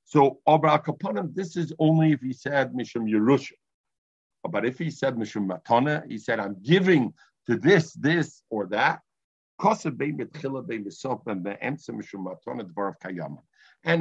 [0.04, 3.52] So Abra Kapanim, this is only if he said Mishum Yerusha.
[4.50, 7.12] But if he said Mishum Matana, he said, I'm giving
[7.46, 9.00] to this, this, or that.
[9.60, 9.86] And
[11.44, 11.56] the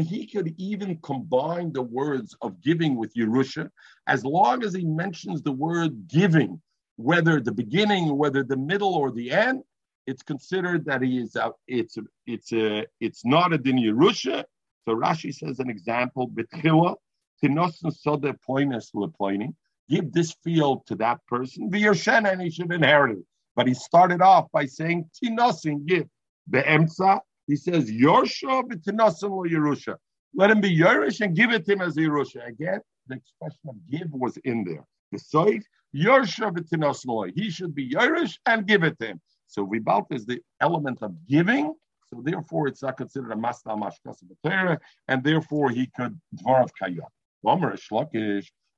[0.02, 3.70] he could even combine the words of giving with Yerusha,
[4.08, 6.62] as long as he mentions the word giving,
[6.98, 9.64] whether the beginning, whether the middle, or the end,
[10.06, 14.44] it's considered that he is a, it's a, it's a, it's not a din Yerusha.
[14.86, 16.96] So Rashi says an example, betchila,
[17.44, 19.56] tinosan sode poinus lepoining,
[19.90, 23.26] give this field to that person, v'yoshen, and he should inherit it.
[23.58, 26.08] But he started off by saying tinosin, give.
[26.48, 29.96] The emsa, he says, Yorsha b'tinasim Yerusha.
[30.36, 32.48] Let him be Yerush and give it to him as Yerusha.
[32.48, 34.86] Again, the expression of give was in there.
[35.12, 35.64] The side,
[35.96, 39.22] Yorsha b'tinasim He should be Yerush and give it to him.
[39.48, 41.74] So Vibalt is the element of giving.
[42.06, 47.08] So therefore, it's not considered a masna mashkas and therefore he could dvarav kayah.
[47.44, 47.76] Omer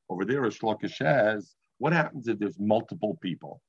[0.10, 3.62] over there, Shlokish says, what happens if there's multiple people?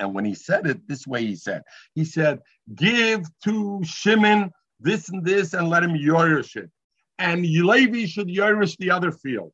[0.00, 1.62] And when he said it this way, he said,
[1.94, 2.40] he said,
[2.74, 6.70] give to Shimon this and this and let him yorish it.
[7.18, 9.52] And Levi should yorish the other field.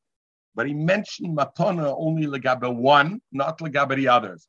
[0.55, 4.47] But he mentioned Matana only legabe one, not legabe the others.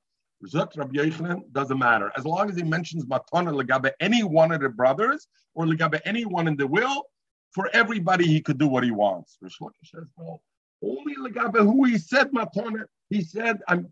[0.48, 1.10] Zut Rabbi
[1.52, 2.12] doesn't matter.
[2.16, 6.48] As long as he mentions Matana legabe any one of the brothers or legabe anyone
[6.48, 7.04] in the will,
[7.52, 9.40] for everybody he could do what he wants.
[9.42, 10.40] Rish says, no.
[10.84, 13.90] Only legabe who he said Matana, he said, I'm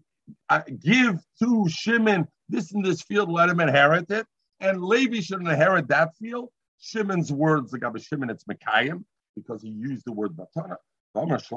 [0.84, 4.26] give to Shimon this and this field, let him inherit it,
[4.60, 6.50] and Levi should inherit that field.
[6.80, 9.04] Shimon's words, like Abba Shimon, it's Mekayim,
[9.36, 10.78] because he used the word Batana.
[11.16, 11.48] He has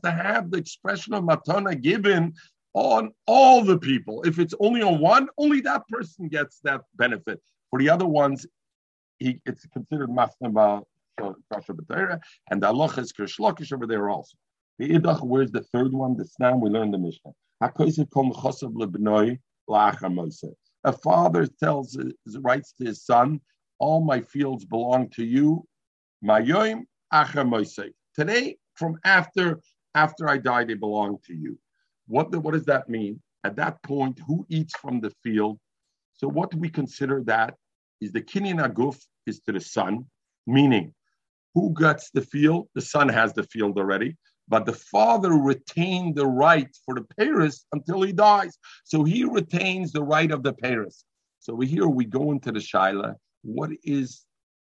[0.00, 2.32] to have the expression of matana given
[2.72, 4.22] on all the people.
[4.22, 7.42] If it's only on one, only that person gets that benefit.
[7.68, 8.46] For the other ones,
[9.18, 10.84] he, it's considered B'Teira,
[11.20, 14.36] and the Allah is Kirshlokish over there also.
[14.78, 16.16] The Idach, where's the third one?
[16.16, 17.32] The Snam, we learned the Mishnah.
[20.84, 21.98] A father tells,
[22.40, 23.40] writes to his son,
[23.80, 25.66] all my fields belong to you.
[26.24, 26.84] Mayoim
[28.14, 29.60] Today, from after
[29.94, 31.58] after I die, they belong to you.
[32.06, 33.20] What, the, what does that mean?
[33.44, 35.58] at that point, who eats from the field?
[36.14, 37.54] So what we consider that
[38.00, 38.96] is the kinyan aguf
[39.26, 40.06] is to the son,
[40.46, 40.94] meaning
[41.54, 42.68] who gets the field?
[42.74, 44.16] The son has the field already,
[44.48, 48.56] but the father retained the right for the peiris until he dies.
[48.84, 51.04] So he retains the right of the peiris.
[51.40, 53.14] So here we go into the Shaila.
[53.42, 54.24] What is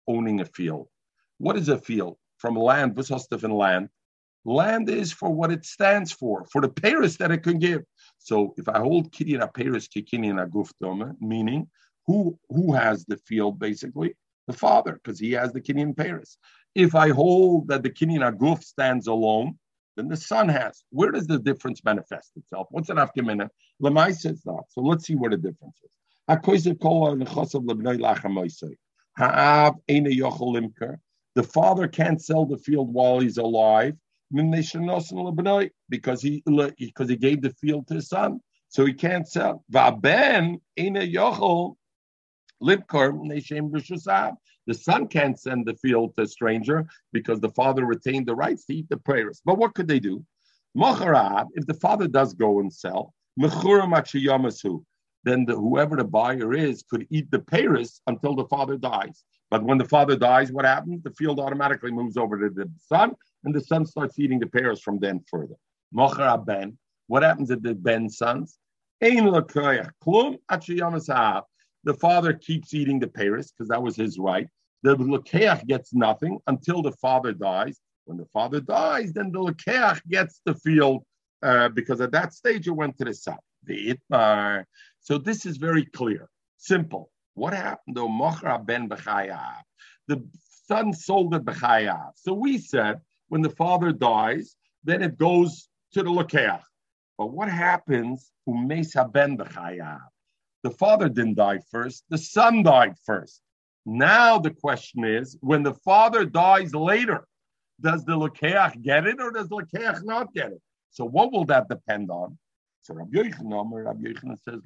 [0.06, 0.88] owning a field?
[1.38, 2.16] What is a field?
[2.38, 3.88] From land, Busostaf in land.
[4.44, 7.82] Land is for what it stands for, for the peiris that it can give.
[8.18, 11.68] So if I hold Kinyan peiris Kinyan Guftoma, meaning
[12.06, 14.14] who who has the field basically?
[14.46, 16.36] The father, because he has the Kinyan peiris.
[16.76, 19.58] If I hold that the Kinyan Aguf stands alone,
[19.96, 20.84] then the son has.
[20.90, 22.66] Where does the difference manifest itself?
[22.70, 23.48] What's an afkamina?
[23.82, 24.64] Lemai says that.
[24.68, 25.90] So let's see what the difference is.
[31.34, 33.94] The father can't sell the field while he's alive
[35.88, 36.42] because he
[36.78, 39.64] because he gave the field to his son, so he can't sell.
[44.66, 48.64] The son can't send the field to a stranger because the father retained the rights
[48.66, 49.40] to eat the prayers.
[49.44, 50.24] But what could they do?
[50.74, 53.14] If the father does go and sell,
[55.26, 59.24] then the, whoever the buyer is could eat the peiris until the father dies.
[59.50, 61.02] But when the father dies, what happens?
[61.02, 63.12] The field automatically moves over to the son,
[63.44, 65.54] and the son starts eating the peiris from then further.
[65.92, 66.78] ben.
[67.06, 68.58] What happens at the Ben sons?
[71.84, 74.48] The father keeps eating the peiris because that was his right.
[74.82, 77.80] The Lekeach gets nothing until the father dies.
[78.04, 81.02] When the father dies, then the Lekeach gets the field
[81.42, 83.38] uh, because at that stage it went to the son.
[83.64, 84.64] The Itmar.
[85.00, 87.10] So this is very clear, simple.
[87.34, 88.08] What happened though?
[88.08, 89.62] Mochra ben b'chayav.
[90.08, 90.24] The
[90.66, 92.12] son sold it b'chayav.
[92.16, 96.62] So we said when the father dies, then it goes to the Lekeach.
[97.18, 98.30] But what happens?
[98.48, 100.00] Umesa ben b'chayav.
[100.62, 103.40] The father didn't die first, the son died first.
[103.86, 107.26] Now the question is when the father dies later,
[107.80, 110.60] does the Lekeach get it or does the Lekeach not get it?
[110.90, 112.36] So what will that depend on?
[112.82, 114.60] So Rabbi Yochanan, Rabbi Yochanan says,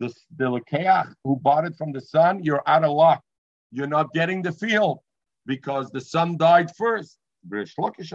[0.00, 3.22] the, the Lekeach who bought it from the son, you're out of luck.
[3.70, 4.98] You're not getting the field
[5.46, 7.18] because the son died first.
[7.50, 8.12] And Shlokish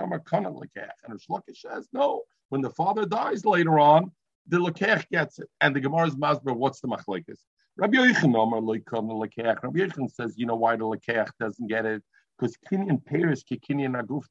[1.57, 4.11] says, no, when the father dies later on,
[4.47, 5.47] the lekech gets it.
[5.61, 7.39] And the Gemara's masber, what's the machlekes?
[7.75, 12.03] Rabbi Yochanan um, Rabbi Yochanan says, you know why the lekech doesn't get it?
[12.37, 14.25] Because kinyan peris kinyan aguf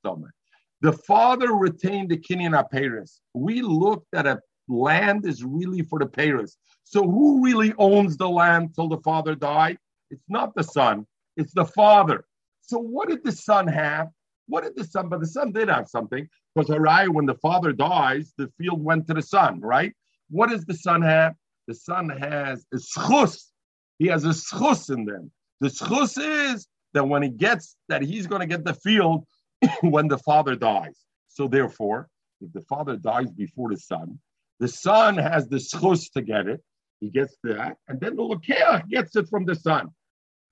[0.81, 3.21] The father retained the kinyan peris.
[3.35, 6.57] We looked at a land is really for the peris.
[6.85, 9.79] So who really owns the land till the father died?
[10.11, 12.25] It's not the son, it's the father.
[12.61, 14.09] So what did the son have?
[14.47, 15.09] What did the son?
[15.09, 19.09] But the son did have something because Harai, when the father dies, the field went
[19.09, 19.93] to the son, right?
[20.31, 21.35] What does the son have?
[21.69, 23.51] The son has a schus.
[23.99, 25.31] He has a schus in them.
[25.61, 29.27] The schus is that when he gets that he's going to get the field
[29.83, 30.99] when the father dies.
[31.29, 32.09] So therefore,
[32.41, 34.19] if the father dies before the son,
[34.61, 36.61] the son has the schus to get it.
[37.01, 39.89] He gets that, and then the Lukeach gets it from the son.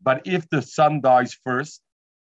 [0.02, 1.80] But if the son dies first,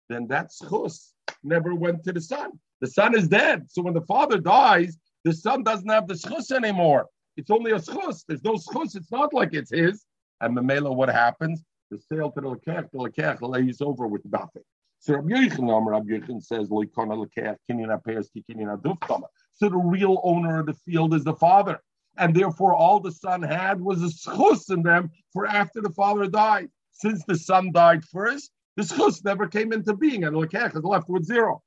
[0.09, 1.13] then that schus
[1.45, 2.53] never went to the son.
[2.81, 3.67] The son is dead.
[3.71, 7.07] So when the father dies, the son doesn't have the schus anymore.
[7.39, 8.25] It's only a schus.
[8.27, 8.97] There's no schus.
[8.97, 10.05] It's not like it's his.
[10.41, 11.63] And Mamela, what happens?
[11.89, 14.65] The sale to the lekech, the lekech lays over with nothing.
[14.99, 19.27] So Rabbi Yechon, Rabbi Yechon says, Loikona lekech, kinyan adufkama.
[19.55, 21.81] So the real owner of the field is the father.
[22.17, 26.27] And therefore, all the son had was a schus in them for after the father
[26.27, 26.69] died.
[26.91, 30.83] Since the son died first, the schus never came into being, and the lekech is
[30.83, 31.63] left with zero.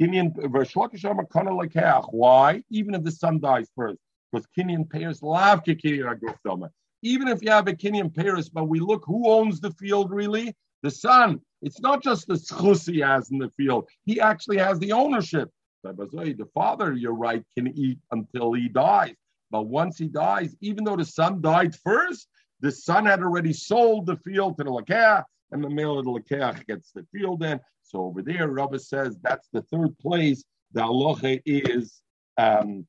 [0.00, 2.62] Kinyan uh, Why?
[2.70, 3.98] Even if the son dies first,
[4.30, 6.68] because Kinyan payers lav Kinyan
[7.02, 10.54] Even if you have a Kinyan payers, but we look who owns the field really?
[10.82, 11.40] The son.
[11.62, 13.88] It's not just the schus he has in the field.
[14.04, 15.50] He actually has the ownership.
[15.82, 19.14] The father, you're right, can eat until he dies.
[19.50, 22.28] But once he dies, even though the son died first,
[22.60, 26.10] the son had already sold the field to the Lakah, and the male of the
[26.10, 27.60] Lakah gets the field in.
[27.94, 30.42] So over there, Rabbi says that's the third place.
[30.72, 32.02] The aloha is
[32.36, 32.88] um,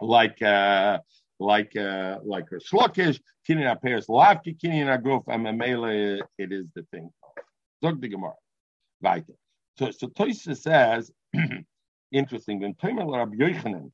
[0.00, 0.98] like uh,
[1.38, 6.20] like uh, like a shlokish kinyan appears lavki kinyan aguf and memele.
[6.36, 7.10] It is the thing.
[7.84, 8.32] Zog the Gemara.
[9.00, 9.34] Weiter.
[9.78, 11.12] So so Toysa says
[12.12, 12.58] interesting.
[12.58, 13.92] When Toyma Rabbi Yochanan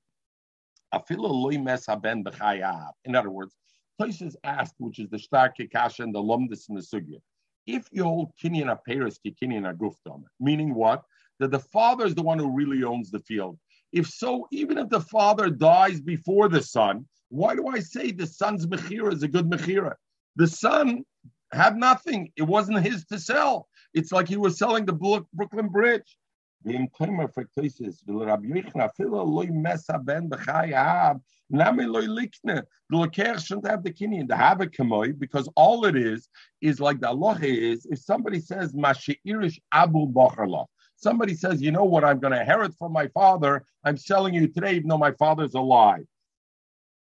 [0.95, 2.93] afilo loy mes haben b'chayav.
[3.05, 3.55] In other words,
[4.01, 7.21] Toysa asked, which is the starke kasha and the lomdis in the sugya
[7.67, 11.03] if you hold kinyan aperis ki kinyan aguftam, meaning what?
[11.39, 13.59] That the father is the one who really owns the field.
[13.93, 18.27] If so, even if the father dies before the son, why do I say the
[18.27, 19.95] son's mechira is a good mechira?
[20.37, 21.05] The son
[21.53, 22.33] had nothing.
[22.37, 23.69] It wasn't his to sell.
[23.95, 26.17] It's like he was selling the Brooklyn Bridge.
[26.66, 31.16] ואם תאמר פרקטויסס, ולרבי יוחנן, אפילו לא ימס הבן בחייו,
[31.52, 32.60] למה לא יליקנה?
[32.94, 36.30] The לקח shouldn't have the kinyan, to have a kamoi, because all it is,
[36.62, 40.66] is like the Allah is, if somebody says, Mashi'irish Abu Bakharla,
[40.96, 44.48] somebody says, you know what, I'm going to inherit from my father, I'm selling you
[44.48, 46.06] today, even though my father's alive.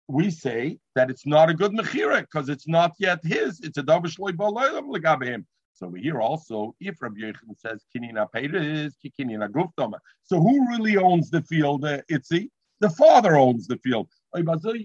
[0.07, 3.61] We say that it's not a good mechira because it's not yet his.
[3.61, 5.45] It's a davar shloi ba'olam legabim.
[5.74, 9.98] So we hear also, if Rabbi Yechon says kinina peiris, kinina guftama.
[10.24, 11.84] So who really owns the field?
[11.84, 12.50] Uh, Itzi,
[12.80, 14.08] the father owns the field.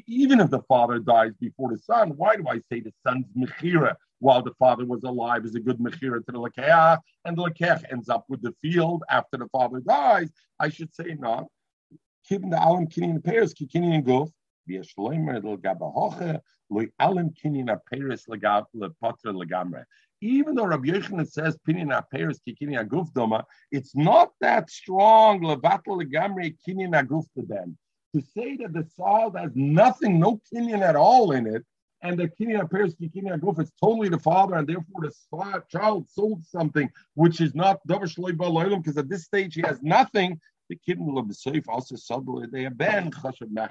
[0.06, 3.96] Even if the father dies before the son, why do I say the son's mechira
[4.20, 7.84] while the father was alive is a good mechira to the lekeach, and the lekeach
[7.92, 10.30] ends up with the field after the father dies?
[10.58, 11.46] I should say not.
[12.28, 14.30] Kibn the alim kinin peiris kinin guf.
[20.20, 26.02] Even though Rabbi Yochanan says pinion aperis kikini aguf doma, it's not that strong levatel
[26.02, 27.76] legamre kinyan aguf to them.
[28.14, 31.64] To say that the child has nothing, no kinyan at all in it,
[32.02, 36.44] and the kinyan aperis kikini aguf is totally the father, and therefore the child sold
[36.44, 40.40] something which is not davar because at this stage he has nothing.
[40.68, 43.70] The kid will be safe also suddenly they have been chashav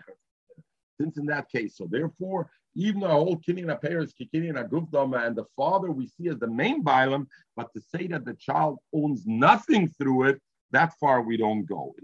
[1.00, 1.78] since in that case.
[1.78, 6.38] So therefore, even though whole kinyan appears kinyan agufdama and the father we see as
[6.38, 7.26] the main bilam,
[7.56, 11.96] but to say that the child owns nothing through it, that far we don't go.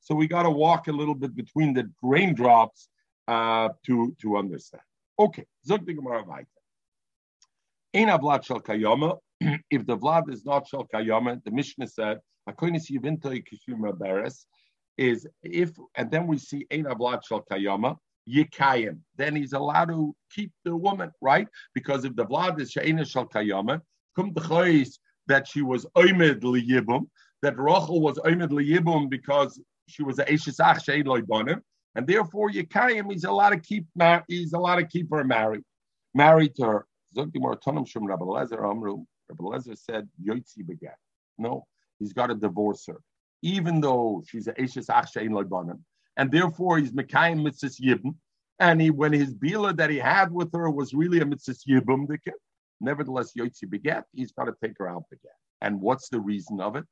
[0.00, 2.88] So we got to walk a little bit between the raindrops
[3.26, 4.82] uh, to to understand.
[5.18, 5.44] Okay,
[9.70, 12.20] If the vlad is not shal kayama, the Mishnah said,
[14.98, 17.96] is if, and then we see Ein Avlat Shal Kayama,
[18.28, 18.98] Yikayim.
[19.16, 21.48] Then he's allowed to keep the woman, right?
[21.74, 23.80] Because if the Vlad is She'ena Shal Kayama,
[24.16, 24.98] the
[25.28, 27.06] that she was Oimed Liyibum,
[27.42, 31.60] that Rachel was Oimed Liyibum because she was a Eshesach She'en Loibonim,
[31.94, 33.86] and therefore Yikayim, he's allowed to keep,
[34.28, 35.62] he's allowed to keep her married,
[36.14, 36.86] married to her.
[37.16, 39.04] Zogdimor Tonim Shum Rabbi Lezer Amru.
[39.28, 40.96] Rabbi Lezer said, Yotzi begat.
[41.38, 41.66] No,
[41.98, 43.00] he's got to divorce her
[43.42, 45.80] even though she's a Eshes Achshein Loibanim,
[46.16, 48.14] and therefore he's Mekayim Mitzvah Yibn,
[48.58, 52.06] and he, when his Bila that he had with her was really a Mitzvah Yibum,
[52.80, 55.36] nevertheless, Yotzi beget, he's got to take her out beget.
[55.60, 56.84] And what's the reason of it?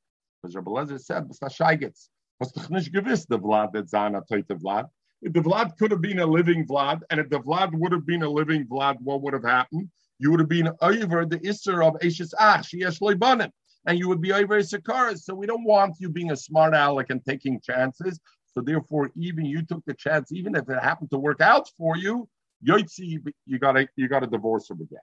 [0.43, 4.87] Because Rabbi Lezer said, doch nicht gewiss, the Vlad that Zana Toite Vlad.
[5.23, 8.05] If the Vlad could have been a living Vlad, and if the Vlad would have
[8.05, 9.89] been a living Vlad, what would have happened?
[10.19, 13.51] You would have been over the Isser of Eshes Ach, Sheyesh Leibanim
[13.87, 15.21] and you would be over Sakaris.
[15.21, 18.21] So we don't want you being a smart aleck and taking chances.
[18.55, 21.97] So therefore, even you took the chance, even if it happened to work out for
[21.97, 22.29] you,
[22.67, 25.01] Yoitzi, you gotta you gotta divorce him again.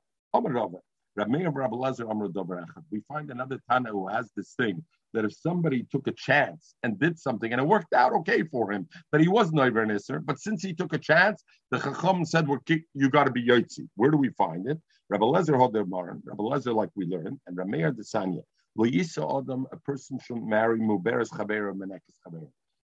[2.89, 4.83] We find another Tana who has this thing
[5.13, 8.71] that if somebody took a chance and did something and it worked out okay for
[8.71, 12.47] him, that he was Noiver Nisser, but since he took a chance, the Chacham said,
[12.47, 12.59] well,
[12.93, 13.89] you got to be Yotzi.
[13.95, 14.79] Where do we find it?
[15.09, 18.43] Rabbi Lezer Hoder Maran, Rabbi Lezer, like we learned, and Rameir Desanya.
[18.79, 22.47] Adam, a person should marry Muberes Chabera Menekes Chabera.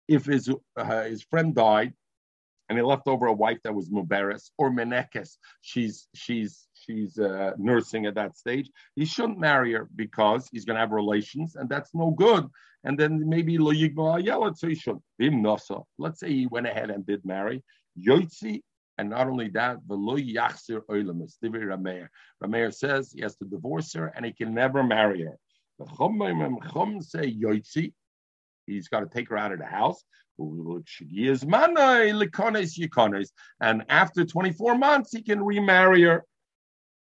[0.09, 1.93] If his uh, his friend died
[2.67, 7.51] and he left over a wife that was Muberes or Menekes, she's she's she's uh,
[7.57, 11.69] nursing at that stage, he shouldn't marry her because he's going to have relations and
[11.69, 12.45] that's no good.
[12.83, 15.03] And then maybe Lo Yigma so he shouldn't.
[15.97, 17.63] Let's say he went ahead and did marry.
[17.97, 18.61] Yotzi
[18.99, 19.77] and not only that,
[21.71, 22.07] Rameir.
[22.43, 25.37] Rameir says he has to divorce her and he can never marry her.
[25.79, 25.85] The
[26.73, 27.93] Chum say Yoitzi,
[28.69, 30.03] he's got to take her out of the house.
[33.61, 36.23] And after 24 months, he can remarry her.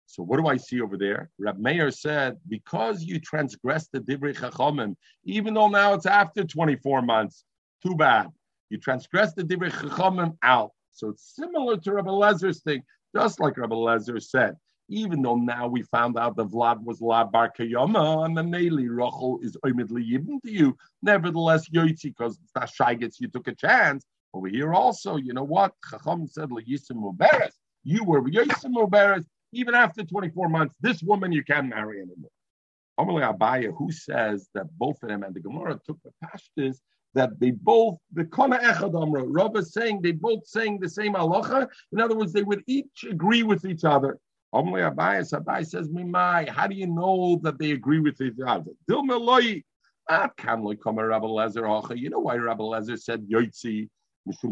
[0.06, 1.30] So what do I see over there?
[1.38, 7.00] Rab Meir said, because you transgressed the Divrei Chachamim, even though now it's after 24
[7.02, 7.44] months,
[7.82, 8.28] too bad.
[8.68, 10.72] You transgressed the Divrei Chachamim out.
[10.90, 12.82] So it's similar to Rabbi Lezer's thing,
[13.16, 14.56] just like Rabbi Lezer said
[14.88, 18.88] even though now we found out that Vlad was La Bar Kayama and the Neli
[18.88, 20.76] Rachel is immediately given to you.
[21.02, 24.04] Nevertheless, Yoitzi, because Tashai gets you took a chance.
[24.34, 25.72] Over here also, you know what?
[25.90, 27.52] Chacham said Yisim Muberes.
[27.84, 29.24] You were Yisim Muberes.
[29.52, 32.30] Even after 24 months, this woman you can't marry anymore.
[32.98, 36.78] Amalei Abaya, who says that both of them and the Gemara took the pashtas
[37.14, 41.68] that they both the Kona Echad Amra, is saying they both saying the same halacha.
[41.92, 44.18] In other words, they would each agree with each other.
[44.54, 48.70] Abai says, Mimai, how do you know that they agree with each other?
[50.08, 51.98] Ah, can like come Rabbi Lezer.
[51.98, 53.88] You know why Rabbi Lezer said Yotzi
[54.24, 54.46] because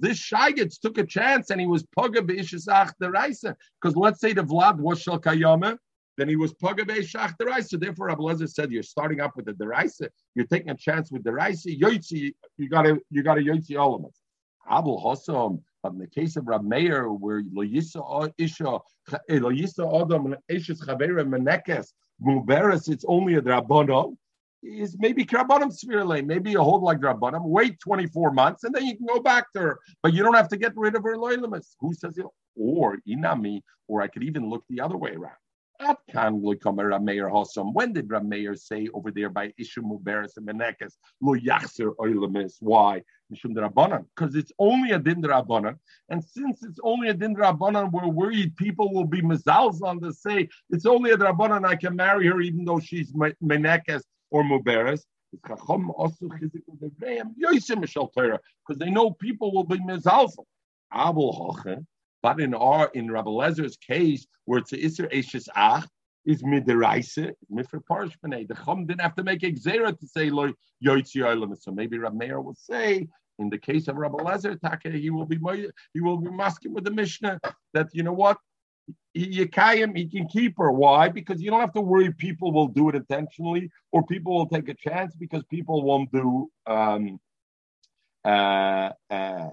[0.00, 3.56] this Shagetz took a chance and he was Paga Be'ishasach the Raisa.
[3.80, 5.78] Because let's say the Vlad was Shal Kayama,
[6.18, 7.78] then he was Paga Be'ishach the Raisa.
[7.78, 11.24] Therefore, Rabbi Lezer said, You're starting up with the Deraisa, you're taking a chance with
[11.24, 11.70] the Raisa.
[11.70, 14.20] Yotzi, you got to you got to Yotzi elements.
[14.68, 18.80] Abul Hossam, but in the case of Rab Meir, where Loyisa Isha,
[19.28, 24.16] eh, Loyisa Adam, Ishas Chavera Menekes, Muberes, it's only a Drabono
[24.62, 28.96] is maybe Krabanim Svirle, maybe you hold like Rabbanim, wait 24 months, and then you
[28.96, 29.78] can go back to her.
[30.02, 31.76] But you don't have to get rid of her loyalimus.
[31.80, 32.26] Who says it?
[32.56, 35.36] Or Inami, or I could even look the other way around.
[35.78, 37.74] At kan Rameir Hossam.
[37.74, 42.54] When did Rameir say over there by Ishum Muberes and Menekes, Lo Yachser Oilamis?
[42.60, 43.02] Why?
[43.30, 45.78] Because it's only a Din Rabbanan.
[46.08, 50.12] And since it's only a Din Rabbanan, we're worried people will be mizals on to
[50.12, 55.02] say it's only a Rabbanan, I can marry her even though she's Menekes or Muberes.
[55.32, 56.08] Because
[58.78, 60.46] they know people will be mizalzel.
[62.22, 65.86] But in our in Rabbi Lezer's case, where it's a Isser Eshes Ach,
[66.26, 68.46] is midiraisa, mifra parshmanei.
[68.46, 70.52] The Chum didn't have to make exera to say lo
[70.84, 71.56] yoitzi oilam.
[71.58, 73.08] So maybe Rabbi Meir will say,
[73.38, 75.38] in the case of Rabbi Lezer, he will be
[75.94, 77.40] he will be masking with the Mishnah
[77.74, 78.38] that you know what
[79.14, 80.70] him, he can keep her.
[80.70, 81.08] Why?
[81.08, 84.68] Because you don't have to worry people will do it intentionally or people will take
[84.68, 86.50] a chance because people won't do.
[86.66, 87.18] Um,
[88.24, 89.50] uh, uh,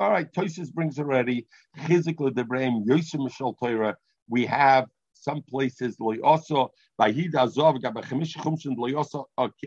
[0.00, 1.46] All right, Tosis brings already.
[1.78, 3.96] Chizikla Debrahim, Yosem Mishal Torah.
[4.28, 4.86] We have
[5.20, 9.26] some places also Bahid Azov Gabachemish Chumshin Loyoso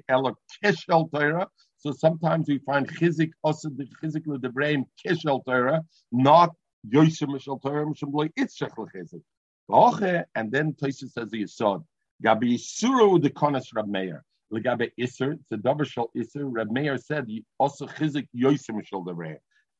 [0.10, 1.48] Elo Keshel Torah.
[1.78, 6.56] So sometimes we find Chizik also the Chizik Debrahim Keshel Torah, not
[6.88, 9.22] Yosem Mishal Torah Mishal Bloy Itzchak Lechizik.
[10.36, 11.84] And then Tosis says the Yisod.
[12.24, 14.24] Gabi Suru the Konas Rab Meir.
[14.52, 16.44] Legabe Isser, a double shal Isser.
[16.44, 17.28] Rab Meir said
[17.60, 19.38] also Chizik Yosem Mishal Debrahim.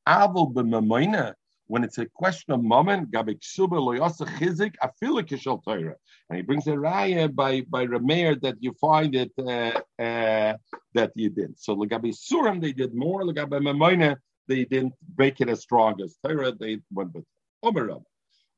[0.08, 1.34] Avol b'mamoina,
[1.68, 4.76] when it's a question of moment, gabik suba loyasa chizik
[5.24, 5.96] kishal Torah,
[6.30, 10.58] and he brings a raya by by Rameir that you find it uh, uh,
[10.94, 11.60] that you did.
[11.60, 13.24] So legabi suram they did more.
[13.24, 16.52] Legabi mamoina they didn't break it as strong as Torah.
[16.52, 17.26] They went with
[17.62, 17.98] Omer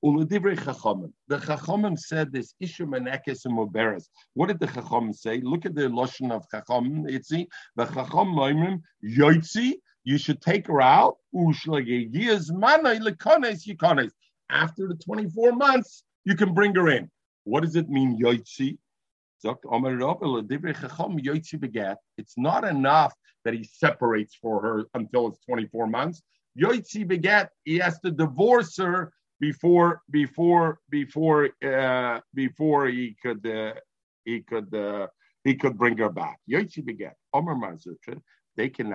[0.04, 1.12] Uladivrei Chachamim.
[1.28, 4.06] The Chachamim said this issue menekes and.
[4.34, 5.42] What did the Chachamim say?
[5.42, 7.10] Look at the lotion of Chachamim.
[7.10, 9.74] Itzi the Chacham Yotzi
[10.06, 11.18] you should take her out.
[11.34, 11.82] After
[14.88, 17.10] the 24 months, you can bring her in.
[17.44, 18.78] What does it mean, Yoitzi?
[22.18, 26.22] It's not enough that he separates for her until it's 24 months.
[26.60, 33.74] Yoitzi beget, he has to divorce her before before before uh, before he could uh,
[34.24, 35.08] he could uh,
[35.44, 36.40] he could bring her back.
[36.50, 37.18] Yoitzi beget.
[37.34, 37.56] Omer
[38.56, 38.90] they can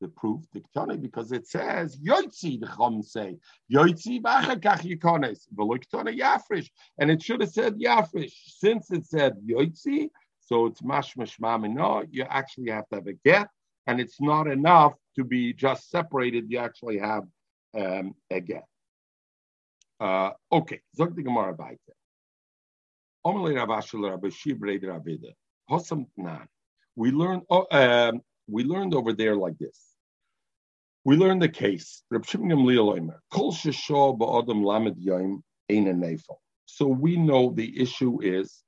[0.00, 3.36] the proof diktani because it says yotzi the chum say.
[3.72, 6.68] Yotzi b'achakach yikones v'loiktona yafrish
[6.98, 10.08] and it should have said yafrish since it said yotzi
[10.40, 13.48] so it's mashmash no you actually have to have a get
[13.86, 17.24] and it's not enough to be just separated you actually have
[17.78, 18.64] um, a get.
[19.98, 21.78] Uh, okay zog the gemara weiter.
[23.26, 24.78] Omelei Ravashel Rabbi Shibrei
[25.70, 26.46] Hosam Nan
[26.96, 29.80] we learn oh, um, we learned over there like this.
[31.04, 32.02] We learned the case.
[36.68, 38.62] So we know the issue is,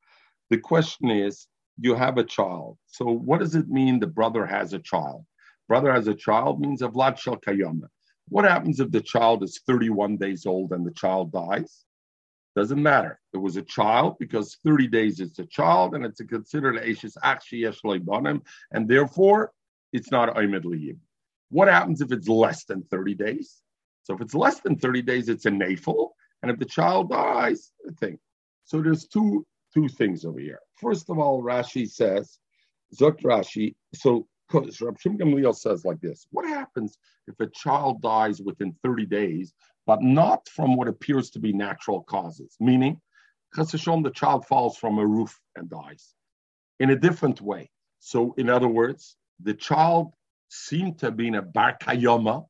[0.51, 1.47] the question is,
[1.81, 2.79] you have a child.
[2.87, 5.25] So what does it mean the brother has a child?
[5.69, 7.89] Brother has a child means a vlad shel kayama.
[8.29, 11.85] What happens if the child is 31 days old and the child dies?
[12.57, 13.21] Doesn't matter.
[13.33, 17.17] It was a child because 30 days is a child and it's a considered Ashes
[17.23, 19.53] Akshi and therefore
[19.93, 20.99] it's not Aymed Liyib.
[21.51, 23.63] What happens if it's less than 30 days?
[24.03, 26.11] So if it's less than 30 days, it's a nafel.
[26.43, 28.19] And if the child dies, a thing.
[28.65, 30.61] So there's two two things over here.
[30.77, 32.39] First of all, Rashi says,
[32.99, 38.41] Zok Rashi, so Rab Shimon Gamliel says like this: What happens if a child dies
[38.41, 39.53] within 30 days,
[39.87, 42.57] but not from what appears to be natural causes?
[42.59, 43.01] Meaning,
[43.55, 46.15] Chasashon, the child falls from a roof and dies
[46.81, 47.71] in a different way.
[47.99, 50.13] So, in other words, the child
[50.49, 52.47] seemed to have been a bar kayama,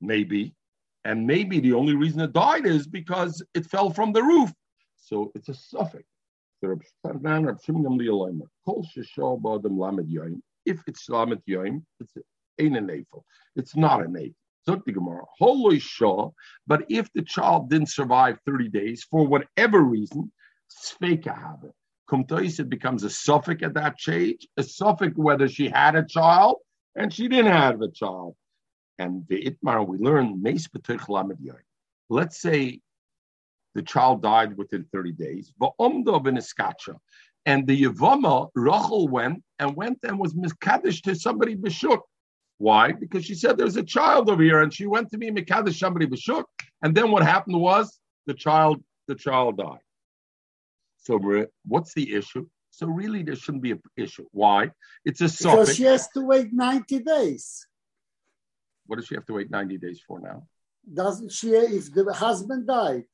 [0.00, 0.54] maybe,
[1.04, 4.52] and maybe the only reason it died is because it fell from the roof.
[4.96, 6.04] So it's a suffix.
[6.62, 6.70] If
[10.86, 12.16] it's lamed yoim, it's
[12.58, 13.22] ain't an nafel.
[13.56, 15.24] It's not a nafel.
[15.38, 16.30] Holy shaw,
[16.66, 20.32] but if the child didn't survive 30 days for whatever reason,
[20.70, 21.74] sveka have it.
[22.08, 26.56] Kumtois, it becomes a suffix at that stage, a suffix whether she had a child
[26.96, 28.36] and she didn't have a child.
[28.98, 30.40] And the Itmar, we learn,
[32.10, 32.80] let's say
[33.74, 35.52] the child died within 30 days,
[37.46, 42.00] and the Yavama, Rachel went and went and was miskadish to somebody b'shuk.
[42.58, 42.92] Why?
[42.92, 46.06] Because she said there's a child over here, and she went to be mikdash somebody
[46.06, 46.44] b'shuk,
[46.82, 49.80] and then what happened was the child the child died.
[51.04, 52.46] So what's the issue?
[52.70, 54.26] So really, there shouldn't be an issue.
[54.32, 54.70] Why?
[55.04, 55.60] It's a suffix.
[55.60, 57.66] Because she has to wait 90 days.
[58.86, 60.46] What does she have to wait 90 days for now?
[60.92, 63.04] Doesn't she, if the husband died?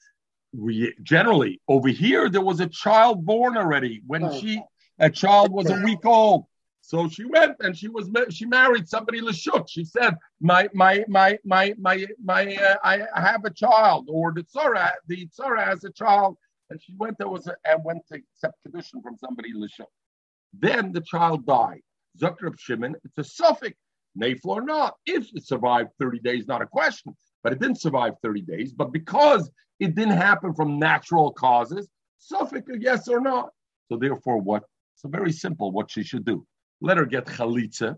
[0.53, 4.41] We, generally, over here, there was a child born already when Right.
[4.41, 4.63] she,
[4.99, 6.47] a child was a week old.
[6.81, 9.69] So she went and she was she married somebody Lashuk.
[9.69, 14.33] She said, "My my my my my my uh, I I have a child," or
[14.33, 16.37] the tzara the tzara has a child,
[16.71, 19.87] and she went there was a, and went to accept condition from somebody Lashuk.
[20.53, 21.81] Then the child died.
[22.21, 23.77] Zukrab Shimon, it's a suffix,
[24.21, 24.95] nafel or not.
[25.07, 28.73] If it survived 30 days, not a question, but it didn't survive 30 days.
[28.73, 33.51] But because it didn't happen from natural causes, suffix, yes or not.
[33.89, 34.65] So therefore, what?
[34.97, 35.73] So very simple.
[35.73, 36.47] What she should do?
[36.81, 37.97] Let her get chalitza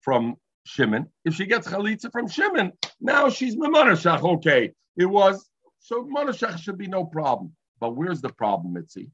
[0.00, 1.06] from Shimon.
[1.24, 4.22] If she gets chalitza from Shimon, now she's mamanashach.
[4.22, 5.48] Okay, it was
[5.80, 7.52] so manashach should be no problem.
[7.84, 9.10] But where's the problem, Mitzi?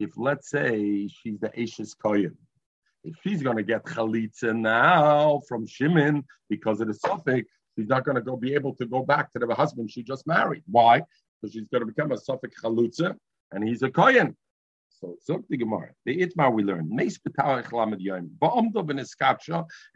[0.00, 2.36] If let's say she's the Ashes Kohen,
[3.04, 7.48] if she's going to get chalitza now from Shimon because of the suffix,
[7.78, 10.26] she's not going to go be able to go back to the husband she just
[10.26, 10.64] married.
[10.66, 11.04] Why?
[11.40, 13.14] Because she's going to become a suffix chalutza,
[13.52, 14.36] and he's a Kohen.
[14.88, 19.06] So, so the Gemara, the Itmar we learn, Meis B'Tarech Lamed Yom, Ba'amdo Ben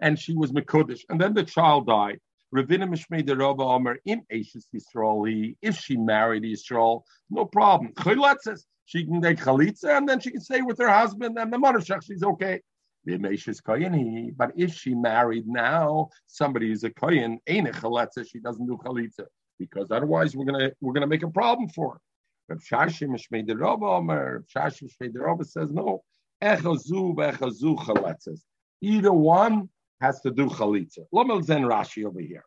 [0.00, 2.20] and she was Mekudesh, and then the child died.
[2.54, 7.92] Ravina Mishmei de Rava Omer, Im Eishes Yisrael, if she married Yisrael, no problem.
[7.94, 11.58] Chayletzes, she can take chalitza, and then she can stay with her husband, and the
[11.58, 12.60] mother she's okay.
[13.06, 18.78] But if she married now, somebody is a Koyen, ain't a chalitza, she doesn't do
[18.84, 19.26] chalitza,
[19.58, 22.00] because otherwise we're gonna we're gonna make a problem for her.
[22.48, 26.04] Rav Shashi Mishmei de Rava Omer, Rav Shashi Mishmei de Rava says no.
[26.42, 28.40] Echazu v'echazu chalitzas.
[28.80, 29.68] Either one
[30.04, 31.00] has to do chalitza.
[31.14, 32.44] Lomel Zen Rashi over here.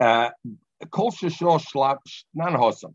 [0.00, 0.30] Uh,
[0.90, 1.98] Kol sheshor shlap
[2.34, 2.94] nan hosam.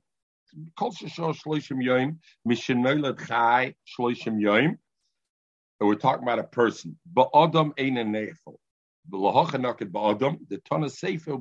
[0.78, 2.18] Kol sheshor shloishim yoim
[2.48, 4.78] mishin chai shloishim yoim.
[5.80, 6.98] We're talking about a person.
[7.12, 8.58] Ba'adam ein a nefel.
[9.12, 9.90] B'lohachanaket.
[10.50, 11.38] The ton of sefer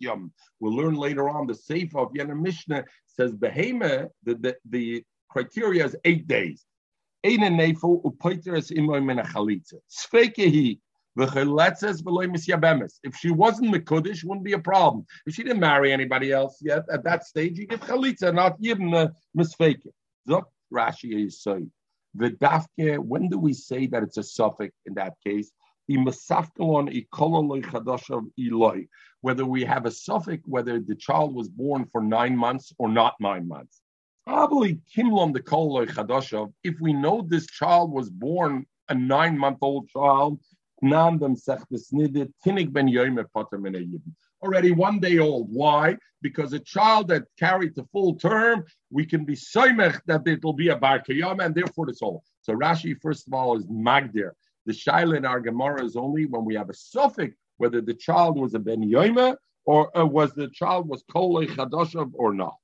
[0.00, 0.32] yom.
[0.60, 4.08] We'll learn later on the sefer of Yana Mishnah says behema.
[4.24, 6.66] The, the the criteria is eight days.
[7.24, 9.74] Es imoy a chalitza.
[9.88, 10.80] Sfekehi.
[11.18, 12.98] V'cheletzes v'loy misyabemes.
[13.02, 15.04] If she wasn't Mekudish, wouldn't be a problem.
[15.26, 18.94] If she didn't marry anybody else yet, at that stage, you get chalitza, not even
[18.94, 19.86] uh, the misfake.
[20.28, 21.66] Zok Rashi is so.
[22.16, 25.52] V'dafke, when do we say that it's a suffix in that case?
[29.20, 33.14] Whether we have a suffix, whether the child was born for nine months or not
[33.20, 33.81] nine months.
[34.26, 36.52] Probably kimlon the koloi chadashav.
[36.62, 40.40] If we know this child was born a nine-month-old child,
[40.80, 44.00] nan dem sechtes tinik ben yoime poter min.
[44.42, 45.48] Already one day old.
[45.50, 45.96] Why?
[46.20, 50.68] Because a child that carried the full term, we can be soimech that it'll be
[50.68, 52.22] a bar and therefore it's all.
[52.42, 54.32] So Rashi, first of all, is magdir.
[54.66, 58.38] The shaila in our Gemara is only when we have a suffix, whether the child
[58.38, 62.54] was a ben yoima or uh, was the child was kolei chadashav or not.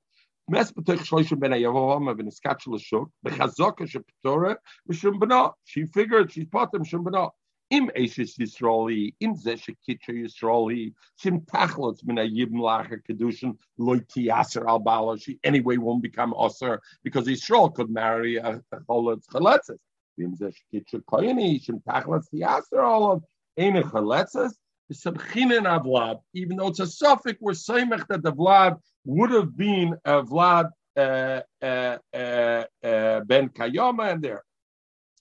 [0.51, 4.55] Mes b'tech shloishim ben hayavavama ben iskach l'shuk b'chazaka sheptora
[4.89, 5.53] b'shum b'na.
[5.63, 7.29] She figured she's potem shum b'na.
[7.69, 10.91] Im Eishes Yisraeli, im Zeshe Kitcher Yisraeli,
[11.23, 16.79] Shim Tachlotz Min Yibn Lacher Kedushin, Loy Tiaser Al Bala, she anyway won't become Osir
[17.03, 19.77] because Yisrael could marry a Cholotz Chaletzes.
[20.17, 23.23] Im Zeshe Kitcher Koyeni, Shim Tachlotz Tiaser Al of
[23.55, 23.83] Eine
[24.91, 30.69] Even though it's a suffix, we're saying that the Vlad would have been a Vlad
[30.97, 34.43] uh, uh, uh, uh, Ben Kayama and there.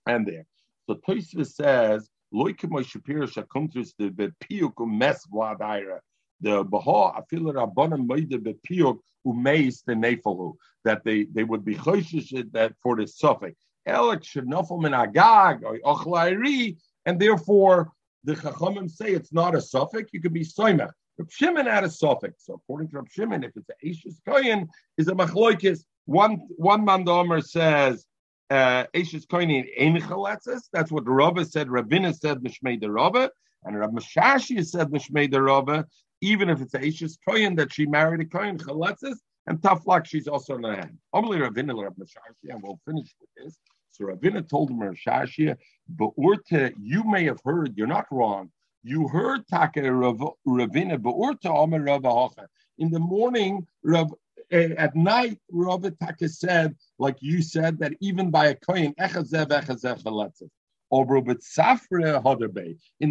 [0.06, 0.46] And there.
[0.86, 6.00] So Tosfos says, Loike Moy Shapiro Shakuntrus the Bepiuk Mes Vladaira.
[6.40, 10.54] The Baha Afila Rabbanim Moide Bepiuk who meis the Nefalu.
[10.84, 13.56] That they, they would be choishish that for the suffix.
[13.86, 17.92] Elek Shenofel Min Ochlairi, and therefore
[18.24, 20.90] the Chachamim say it's not a suffix, you could be Soimach.
[21.18, 22.46] Reb Shimon had a suffix.
[22.46, 25.80] So according to Reb Shimon, if it's a Eishus Koyin, is a Machloikis.
[26.06, 28.06] One one Mandomer says
[28.50, 30.68] uh Eishus Koyin in Chaletzes.
[30.72, 31.68] That's what Rabba said.
[31.68, 33.30] Rabina said Mishmei the Rabba,
[33.64, 35.86] and Rab Mashashi said Mishmei the Rabba.
[36.20, 39.16] Even if it's a Eishus Koyin that she married a Koyin Chaletzes,
[39.46, 40.98] And tough luck, she's also the hand.
[41.14, 43.58] Omli Ravina Rav Mashashia, and we'll finish with this.
[43.90, 45.56] So Ravina told him Mashashia,
[45.88, 48.50] but Urta, you may have heard, you're not wrong.
[48.82, 52.34] You heard Taka Ravina, but Urta Omer Rav
[52.78, 54.12] In the morning, Rav,
[54.52, 59.48] uh, at night, Rav Taka said, like you said, that even by a coin, Echazev,
[59.48, 60.48] Echazev, Chaletzev.
[60.90, 61.06] In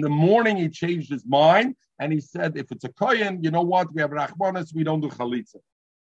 [0.01, 3.61] the morning, he changed his mind and he said, if it's a kohen, you know
[3.61, 3.93] what?
[3.93, 5.57] We have rachmanis, we don't do chalitza.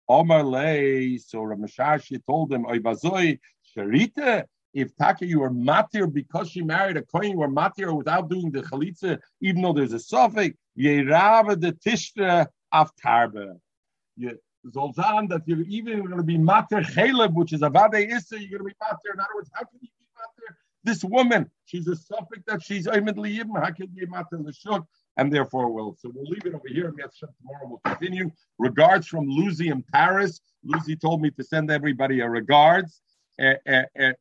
[0.08, 3.38] Omar lei, so Ramashashi told him, Oivazoi,
[3.76, 4.46] Sharita,
[4.76, 8.50] if Taka, you were matir because she married a kohen, you were matir without doing
[8.50, 13.58] the chalitza, even though there's a suffix, Yerava the Tishra of Tarba.
[14.74, 18.58] Zolzan, that you're even going to be matir cheleb, which is a vade issa, you're
[18.58, 19.14] going to be matir.
[19.14, 20.54] In other words, how can you be matir?
[20.84, 24.84] This woman, she's a suffix that she's oimedli yibn, how can you be matir l'shuk?
[25.16, 26.88] and therefore we'll so we'll leave it over here.
[26.88, 28.30] And yes tomorrow we'll continue.
[28.58, 30.40] Regards from Lucy in Paris.
[30.62, 33.00] Lucy told me to send everybody a regards.
[33.40, 34.12] Uh, uh, uh,